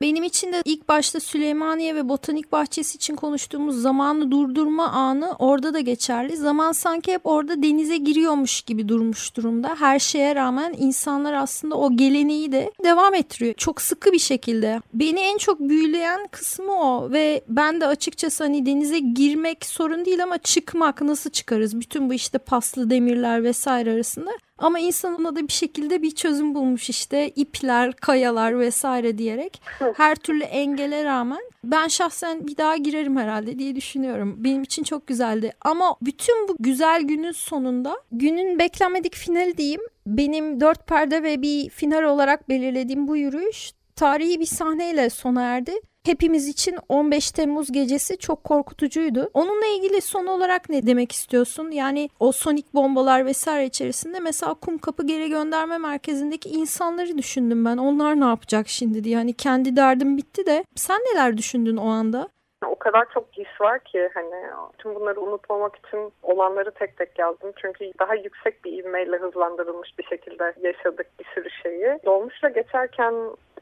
Benim 0.00 0.24
için 0.24 0.52
de 0.52 0.62
ilk 0.64 0.88
başta 0.88 1.20
Süleymaniye 1.20 1.94
ve 1.94 2.08
Botanik 2.08 2.52
Bahçesi 2.52 2.96
için 2.96 3.16
konuştuğumuz 3.16 3.82
zamanı 3.82 4.30
durdurma 4.30 4.88
anı 4.88 5.34
orada 5.38 5.74
da 5.74 5.80
geçerli. 5.80 6.36
Zaman 6.36 6.72
sanki 6.72 7.12
hep 7.12 7.20
orada 7.24 7.62
denize 7.62 7.96
giriyormuş 7.96 8.62
gibi 8.62 8.88
durmuş 8.88 9.36
durumda. 9.36 9.76
Her 9.78 9.98
şeye 9.98 10.34
rağmen 10.34 10.74
insanlar 10.78 11.32
aslında 11.32 11.76
o 11.76 11.96
geleneği 11.96 12.52
de 12.52 12.70
devam 12.84 13.14
ettiriyor. 13.14 13.54
Çok 13.54 13.80
sıkı 13.80 14.12
bir 14.12 14.18
şekilde. 14.18 14.80
Beni 14.94 15.20
en 15.20 15.38
çok 15.38 15.60
büyüleyen 15.60 16.26
kısmı 16.30 16.72
o 16.72 17.12
ve 17.12 17.42
ben 17.48 17.80
de 17.80 17.86
açıkçası 17.86 18.44
hani 18.44 18.66
denize 18.66 18.98
girmek 18.98 19.66
sorun 19.66 20.04
değil 20.04 20.22
ama 20.22 20.38
çıkmak 20.38 21.02
nasıl 21.02 21.30
çıkarız? 21.30 21.80
Bütün 21.80 22.10
bu 22.10 22.14
işte 22.14 22.38
paslı 22.38 22.90
demirler 22.90 23.44
vesaire 23.44 23.92
arasında 23.92 24.30
ama 24.58 24.78
insan 24.78 25.20
ona 25.20 25.36
da 25.36 25.48
bir 25.48 25.52
şekilde 25.52 26.02
bir 26.02 26.10
çözüm 26.10 26.54
bulmuş 26.54 26.90
işte 26.90 27.28
ipler, 27.28 27.92
kayalar 27.92 28.58
vesaire 28.58 29.18
diyerek 29.18 29.62
her 29.96 30.14
türlü 30.14 30.44
engele 30.44 31.04
rağmen 31.04 31.40
ben 31.64 31.88
şahsen 31.88 32.46
bir 32.46 32.56
daha 32.56 32.76
girerim 32.76 33.16
herhalde 33.16 33.58
diye 33.58 33.76
düşünüyorum. 33.76 34.34
Benim 34.38 34.62
için 34.62 34.82
çok 34.82 35.06
güzeldi. 35.06 35.52
Ama 35.60 35.96
bütün 36.02 36.48
bu 36.48 36.56
güzel 36.58 37.02
günün 37.02 37.32
sonunda 37.32 37.96
günün 38.12 38.58
beklenmedik 38.58 39.14
finali 39.14 39.58
diyeyim. 39.58 39.80
Benim 40.06 40.60
dört 40.60 40.86
perde 40.86 41.22
ve 41.22 41.42
bir 41.42 41.68
final 41.68 42.02
olarak 42.02 42.48
belirlediğim 42.48 43.08
bu 43.08 43.16
yürüyüş 43.16 43.72
tarihi 43.96 44.40
bir 44.40 44.46
sahneyle 44.46 45.10
sona 45.10 45.42
erdi 45.42 45.72
hepimiz 46.06 46.48
için 46.48 46.78
15 46.88 47.30
Temmuz 47.30 47.72
gecesi 47.72 48.18
çok 48.18 48.44
korkutucuydu. 48.44 49.30
Onunla 49.34 49.66
ilgili 49.66 50.00
son 50.00 50.26
olarak 50.26 50.68
ne 50.68 50.86
demek 50.86 51.12
istiyorsun? 51.12 51.70
Yani 51.70 52.08
o 52.20 52.32
sonik 52.32 52.74
bombalar 52.74 53.26
vesaire 53.26 53.64
içerisinde 53.64 54.20
mesela 54.20 54.54
Kumkapı 54.54 55.06
Geri 55.06 55.30
Gönderme 55.30 55.78
Merkezi'ndeki 55.78 56.48
insanları 56.48 57.18
düşündüm 57.18 57.64
ben. 57.64 57.76
Onlar 57.76 58.20
ne 58.20 58.24
yapacak 58.24 58.68
şimdi 58.68 59.04
diye. 59.04 59.16
Yani 59.16 59.32
kendi 59.32 59.76
derdim 59.76 60.16
bitti 60.16 60.46
de 60.46 60.64
sen 60.74 60.98
neler 60.98 61.36
düşündün 61.36 61.76
o 61.76 61.88
anda? 61.88 62.28
O 62.66 62.74
kadar 62.78 63.06
çok 63.14 63.32
his 63.32 63.60
var 63.60 63.78
ki 63.78 64.10
hani 64.14 64.50
tüm 64.78 64.94
bunları 64.94 65.20
unutmamak 65.20 65.76
için 65.76 66.12
olanları 66.22 66.70
tek 66.70 66.96
tek 66.96 67.18
yazdım. 67.18 67.52
Çünkü 67.56 67.92
daha 67.98 68.14
yüksek 68.14 68.64
bir 68.64 68.72
ivmeyle 68.72 69.16
hızlandırılmış 69.16 69.98
bir 69.98 70.04
şekilde 70.04 70.54
yaşadık 70.62 71.06
bir 71.18 71.24
sürü 71.34 71.50
şeyi. 71.62 71.98
Dolmuşla 72.04 72.48
geçerken 72.48 73.14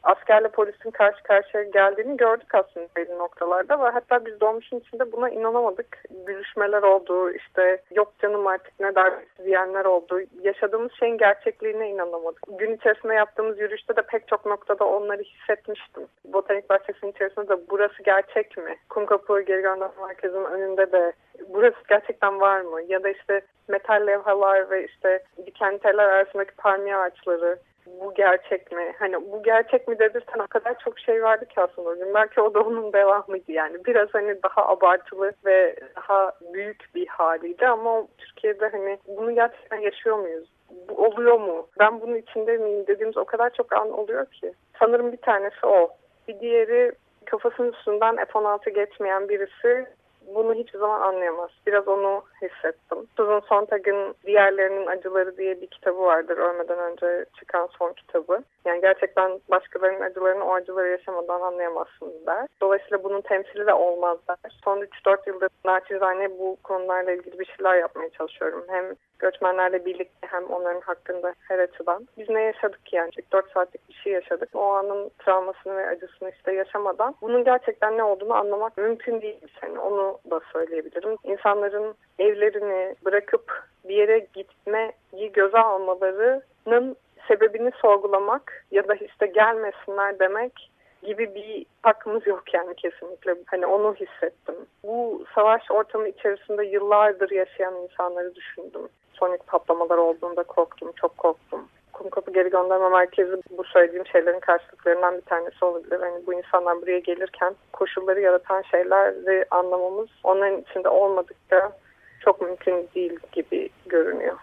askerle 0.05 0.49
polisin 0.49 0.91
karşı 0.91 1.23
karşıya 1.23 1.63
geldiğini 1.63 2.17
gördük 2.17 2.55
aslında 2.55 2.87
belli 2.97 3.19
noktalarda 3.19 3.85
ve 3.85 3.89
hatta 3.89 4.27
biz 4.27 4.41
dolmuşun 4.41 4.79
içinde 4.79 5.13
buna 5.13 5.31
inanamadık. 5.31 6.03
Gülüşmeler 6.27 6.83
oldu, 6.83 7.31
işte 7.31 7.83
yok 7.91 8.13
canım 8.19 8.47
artık 8.47 8.81
ne 8.81 8.95
darbesi 8.95 9.45
diyenler 9.45 9.85
oldu. 9.85 10.21
Yaşadığımız 10.43 10.93
şeyin 10.93 11.19
gerçekliğine 11.19 11.91
inanamadık. 11.91 12.43
Gün 12.59 12.77
içerisinde 12.77 13.15
yaptığımız 13.15 13.61
yürüyüşte 13.61 13.97
de 13.97 14.03
pek 14.03 14.29
çok 14.29 14.47
noktada 14.47 14.85
onları 14.85 15.23
hissetmiştim. 15.23 16.07
Botanik 16.25 16.71
bahçesinin 16.71 17.11
içerisinde 17.11 17.49
de 17.49 17.57
burası 17.71 18.03
gerçek 18.03 18.57
mi? 18.57 18.77
Kumkapı 18.89 19.41
Geri 19.41 19.63
Gönderme 19.63 20.07
Merkezi'nin 20.07 20.45
önünde 20.45 20.93
de 20.93 21.13
burası 21.49 21.77
gerçekten 21.89 22.41
var 22.41 22.61
mı? 22.61 22.83
Ya 22.89 23.03
da 23.03 23.09
işte 23.09 23.41
metal 23.69 24.07
levhalar 24.07 24.71
ve 24.71 24.85
işte 24.85 25.25
diken 25.47 25.79
teller 25.79 26.05
arasındaki 26.05 26.55
palmiye 26.57 26.97
ağaçları 26.97 27.59
bu 28.01 28.15
gerçek 28.15 28.73
mi? 28.73 28.93
Hani 28.99 29.17
bu 29.33 29.43
gerçek 29.43 29.89
mi 29.89 29.99
dedirten 29.99 30.39
o 30.39 30.47
kadar 30.47 30.79
çok 30.79 30.99
şey 30.99 31.23
vardı 31.23 31.47
ki 31.47 31.61
aslında 31.61 31.91
o 31.91 31.95
gün. 31.95 32.15
Belki 32.15 32.41
o 32.41 32.55
da 32.55 32.61
onun 32.61 32.93
devamıydı 32.93 33.53
yani. 33.53 33.85
Biraz 33.85 34.09
hani 34.13 34.43
daha 34.43 34.69
abartılı 34.69 35.33
ve 35.47 35.77
daha 35.97 36.33
büyük 36.53 36.85
bir 36.95 37.07
haliydi 37.07 37.67
ama 37.67 38.07
Türkiye'de 38.19 38.69
hani 38.69 38.99
bunu 39.09 39.35
gerçekten 39.35 39.79
yaşıyor 39.79 40.19
muyuz? 40.19 40.49
Bu 40.89 41.07
oluyor 41.07 41.41
mu? 41.41 41.67
Ben 41.79 42.01
bunun 42.01 42.17
içinde 42.17 42.57
miyim 42.57 42.87
dediğimiz 42.87 43.17
o 43.17 43.25
kadar 43.25 43.51
çok 43.51 43.73
an 43.73 43.93
oluyor 43.99 44.27
ki. 44.27 44.53
Sanırım 44.79 45.13
bir 45.13 45.17
tanesi 45.21 45.67
o. 45.67 45.89
Bir 46.29 46.41
diğeri 46.41 46.93
kafasının 47.25 47.73
üstünden 47.73 48.17
F-16 48.17 48.71
geçmeyen 48.71 49.29
birisi 49.29 49.87
bunu 50.35 50.55
hiçbir 50.55 50.79
zaman 50.79 51.01
anlayamaz. 51.01 51.51
Biraz 51.67 51.89
onu 51.89 52.23
hissettim. 52.43 52.99
Susan 53.17 53.41
Sontag'ın 53.41 54.15
Diğerlerinin 54.27 54.87
Acıları 54.87 55.37
diye 55.37 55.61
bir 55.61 55.67
kitabı 55.67 56.03
vardır 56.03 56.39
ölmeden 56.39 56.79
önce 56.79 57.25
çıkan 57.39 57.69
son 57.79 57.93
kitabı. 57.93 58.39
Yani 58.65 58.81
gerçekten 58.81 59.41
başkalarının 59.51 60.01
acılarını 60.01 60.45
o 60.45 60.55
acıları 60.55 60.89
yaşamadan 60.89 61.41
anlayamazsınız 61.41 62.27
der. 62.27 62.47
Dolayısıyla 62.61 63.05
bunun 63.05 63.21
temsili 63.21 63.67
de 63.67 63.75
olmaz 63.75 64.19
der. 64.29 64.37
Son 64.65 64.81
3-4 64.81 65.17
yıldır 65.27 65.49
naçizane 65.65 66.39
bu 66.39 66.57
konularla 66.63 67.13
ilgili 67.13 67.39
bir 67.39 67.45
şeyler 67.57 67.75
yapmaya 67.75 68.11
çalışıyorum. 68.11 68.65
Hem 68.69 68.85
göçmenlerle 69.19 69.85
birlikte 69.85 70.27
hem 70.31 70.45
onların 70.45 70.81
hakkında 70.81 71.35
her 71.49 71.59
açıdan. 71.59 72.09
Biz 72.19 72.29
ne 72.29 72.43
yaşadık 72.43 72.93
yani? 72.93 73.11
4 73.33 73.53
saatlik 73.53 73.89
bir 73.89 73.95
şey 73.95 74.13
yaşadık. 74.13 74.49
O 74.55 74.73
anın 74.73 75.11
travmasını 75.19 75.77
ve 75.77 75.87
acısını 75.87 76.31
işte 76.31 76.53
yaşamadan 76.53 77.15
bunun 77.23 77.45
gerçekten 77.45 77.99
ne 77.99 78.03
olduğunu 78.05 78.35
anlamak 78.35 78.77
mümkün 78.77 79.21
değil. 79.21 79.41
Yani 79.63 79.79
onu 79.79 80.19
da 80.31 80.41
söyleyebilirim. 80.53 81.17
İnsanların 81.25 81.95
evlerini 82.19 82.95
bırakıp 83.05 83.65
bir 83.85 83.97
yere 83.97 84.19
gitmeyi 84.19 85.33
göze 85.33 85.59
almalarının 85.59 86.97
sebebini 87.29 87.71
sorgulamak 87.81 88.65
ya 88.71 88.89
da 88.89 88.95
işte 88.95 89.27
gelmesinler 89.27 90.19
demek 90.19 90.71
gibi 91.03 91.35
bir 91.35 91.67
hakkımız 91.83 92.27
yok 92.27 92.55
yani 92.55 92.75
kesinlikle. 92.75 93.35
Hani 93.47 93.67
onu 93.67 93.95
hissettim. 93.95 94.55
Bu 94.85 95.25
savaş 95.35 95.71
ortamı 95.71 96.09
içerisinde 96.09 96.67
yıllardır 96.67 97.31
yaşayan 97.31 97.75
insanları 97.75 98.35
düşündüm. 98.35 98.89
Sonik 99.15 99.47
patlamalar 99.47 99.99
olduğunda 99.99 100.43
korktum, 100.43 100.93
çok 100.97 101.19
korktum. 101.19 101.69
Kumkapı 101.93 102.33
Geri 102.33 102.51
Gönderme 102.51 102.89
Merkezi 102.89 103.37
bu 103.59 103.65
söylediğim 103.65 104.07
şeylerin 104.07 104.41
karşılıklarından 104.41 105.17
bir 105.17 105.23
tanesi 105.23 105.65
olabilir. 105.65 106.01
Hani 106.01 106.27
bu 106.27 106.35
insanlar 106.35 106.83
buraya 106.83 106.99
gelirken 106.99 107.55
koşulları 107.73 108.21
yaratan 108.21 108.63
şeyleri 108.63 109.47
anlamamız 109.51 110.09
onların 110.25 110.61
içinde 110.61 110.89
olmadıkça 110.89 111.73
çok 112.21 112.41
mümkün 112.41 112.89
değil 112.95 113.19
gibi 113.33 113.69
görünüyor. 113.87 114.37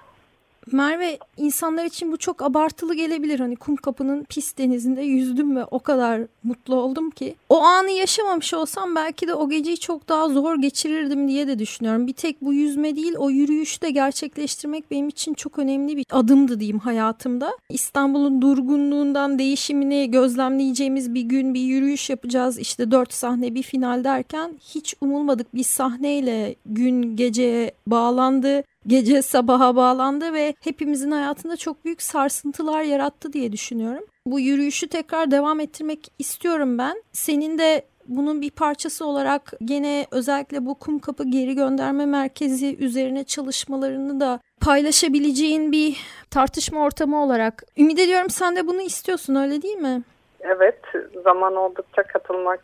Merve 0.71 1.19
insanlar 1.37 1.85
için 1.85 2.11
bu 2.11 2.17
çok 2.17 2.41
abartılı 2.41 2.95
gelebilir. 2.95 3.39
Hani 3.39 3.55
kum 3.55 3.75
kapının 3.75 4.23
pis 4.23 4.57
denizinde 4.57 5.01
yüzdüm 5.01 5.55
ve 5.55 5.65
o 5.65 5.79
kadar 5.79 6.21
mutlu 6.43 6.75
oldum 6.75 7.09
ki. 7.09 7.35
O 7.49 7.61
anı 7.61 7.91
yaşamamış 7.91 8.53
olsam 8.53 8.95
belki 8.95 9.27
de 9.27 9.33
o 9.33 9.49
geceyi 9.49 9.77
çok 9.77 10.09
daha 10.09 10.29
zor 10.29 10.55
geçirirdim 10.55 11.27
diye 11.27 11.47
de 11.47 11.59
düşünüyorum. 11.59 12.07
Bir 12.07 12.13
tek 12.13 12.41
bu 12.41 12.53
yüzme 12.53 12.95
değil 12.95 13.13
o 13.17 13.29
yürüyüşü 13.29 13.81
de 13.81 13.89
gerçekleştirmek 13.89 14.91
benim 14.91 15.07
için 15.07 15.33
çok 15.33 15.59
önemli 15.59 15.97
bir 15.97 16.05
adımdı 16.11 16.59
diyeyim 16.59 16.79
hayatımda. 16.79 17.57
İstanbul'un 17.69 18.41
durgunluğundan 18.41 19.39
değişimini 19.39 20.11
gözlemleyeceğimiz 20.11 21.13
bir 21.13 21.21
gün 21.21 21.53
bir 21.53 21.61
yürüyüş 21.61 22.09
yapacağız. 22.09 22.59
İşte 22.59 22.91
dört 22.91 23.13
sahne 23.13 23.55
bir 23.55 23.63
final 23.63 24.03
derken 24.03 24.51
hiç 24.73 24.95
umulmadık 25.01 25.55
bir 25.55 25.63
sahneyle 25.63 26.55
gün 26.65 27.15
geceye 27.15 27.71
bağlandı 27.87 28.63
gece 28.87 29.21
sabaha 29.21 29.75
bağlandı 29.75 30.33
ve 30.33 30.53
hepimizin 30.63 31.11
hayatında 31.11 31.57
çok 31.57 31.85
büyük 31.85 32.01
sarsıntılar 32.01 32.81
yarattı 32.81 33.33
diye 33.33 33.51
düşünüyorum. 33.51 34.03
Bu 34.25 34.39
yürüyüşü 34.39 34.87
tekrar 34.87 35.31
devam 35.31 35.59
ettirmek 35.59 36.11
istiyorum 36.19 36.77
ben. 36.77 37.03
Senin 37.11 37.57
de 37.57 37.85
bunun 38.07 38.41
bir 38.41 38.51
parçası 38.51 39.05
olarak 39.05 39.53
gene 39.65 40.05
özellikle 40.11 40.65
bu 40.65 40.75
kum 40.75 40.99
kapı 40.99 41.23
geri 41.23 41.55
gönderme 41.55 42.05
merkezi 42.05 42.77
üzerine 42.77 43.23
çalışmalarını 43.23 44.19
da 44.19 44.39
paylaşabileceğin 44.61 45.71
bir 45.71 45.97
tartışma 46.31 46.83
ortamı 46.83 47.23
olarak. 47.23 47.63
Ümit 47.77 47.99
ediyorum 47.99 48.29
sen 48.29 48.55
de 48.55 48.67
bunu 48.67 48.81
istiyorsun 48.81 49.35
öyle 49.35 49.61
değil 49.61 49.77
mi? 49.77 50.01
Evet 50.39 50.81
zaman 51.23 51.55
oldukça 51.55 52.03
katılmak 52.03 52.63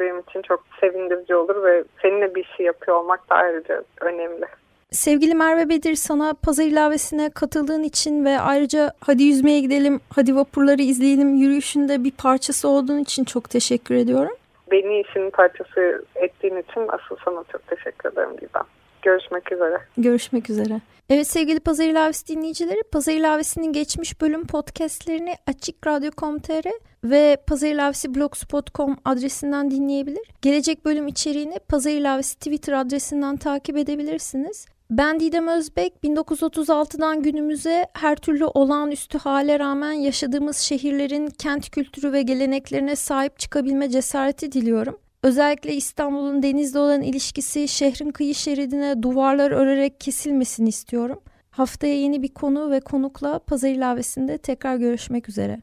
benim 0.00 0.20
için 0.20 0.42
çok 0.42 0.64
sevindirici 0.80 1.34
olur 1.34 1.64
ve 1.64 1.84
seninle 2.02 2.34
bir 2.34 2.44
şey 2.56 2.66
yapıyor 2.66 2.96
olmak 2.96 3.30
da 3.30 3.34
ayrıca 3.34 3.84
önemli. 4.00 4.46
Sevgili 4.92 5.34
Merve 5.34 5.68
Bedir 5.68 5.94
sana 5.94 6.34
pazar 6.34 6.64
ilavesine 6.64 7.30
katıldığın 7.30 7.82
için 7.82 8.24
ve 8.24 8.40
ayrıca 8.40 8.92
hadi 9.00 9.22
yüzmeye 9.22 9.60
gidelim, 9.60 10.00
hadi 10.08 10.36
vapurları 10.36 10.82
izleyelim 10.82 11.34
yürüyüşünde 11.34 12.04
bir 12.04 12.10
parçası 12.10 12.68
olduğun 12.68 12.98
için 12.98 13.24
çok 13.24 13.50
teşekkür 13.50 13.94
ediyorum. 13.94 14.36
Beni 14.70 15.00
işin 15.00 15.30
parçası 15.30 16.04
ettiğin 16.14 16.56
için 16.56 16.88
asıl 16.88 17.16
sana 17.24 17.44
çok 17.52 17.66
teşekkür 17.66 18.12
ederim 18.12 18.36
Didem. 18.36 18.64
Görüşmek 19.02 19.52
üzere. 19.52 19.78
Görüşmek 19.98 20.50
üzere. 20.50 20.80
Evet 21.10 21.26
sevgili 21.26 21.60
Pazar 21.60 21.84
İlavesi 21.84 22.26
dinleyicileri, 22.26 22.82
Pazar 22.92 23.12
İlavesi'nin 23.12 23.72
geçmiş 23.72 24.20
bölüm 24.20 24.46
podcastlerini 24.46 25.34
Açık 25.46 25.86
Radyo.com.tr 25.86 26.68
ve 27.04 27.36
Pazar 27.46 27.68
İlavesi 27.68 28.14
blogspot.com 28.14 28.96
adresinden 29.04 29.70
dinleyebilir. 29.70 30.28
Gelecek 30.42 30.84
bölüm 30.84 31.08
içeriğini 31.08 31.58
Pazar 31.68 31.90
İlavesi 31.90 32.36
Twitter 32.36 32.72
adresinden 32.72 33.36
takip 33.36 33.76
edebilirsiniz. 33.76 34.66
Ben 34.90 35.20
Didem 35.20 35.48
Özbek 35.48 35.92
1936'dan 36.04 37.22
günümüze 37.22 37.86
her 37.94 38.16
türlü 38.16 38.44
olağanüstü 38.44 39.18
hale 39.18 39.58
rağmen 39.58 39.92
yaşadığımız 39.92 40.56
şehirlerin 40.56 41.26
kent 41.26 41.70
kültürü 41.70 42.12
ve 42.12 42.22
geleneklerine 42.22 42.96
sahip 42.96 43.38
çıkabilme 43.38 43.88
cesareti 43.88 44.52
diliyorum. 44.52 44.98
Özellikle 45.22 45.74
İstanbul'un 45.74 46.42
denizle 46.42 46.78
olan 46.78 47.02
ilişkisi 47.02 47.68
şehrin 47.68 48.10
kıyı 48.10 48.34
şeridine 48.34 49.02
duvarlar 49.02 49.50
örerek 49.50 50.00
kesilmesini 50.00 50.68
istiyorum. 50.68 51.20
Haftaya 51.50 51.94
yeni 51.94 52.22
bir 52.22 52.34
konu 52.34 52.70
ve 52.70 52.80
konukla 52.80 53.38
pazar 53.38 53.68
ilavesinde 53.68 54.38
tekrar 54.38 54.76
görüşmek 54.76 55.28
üzere. 55.28 55.62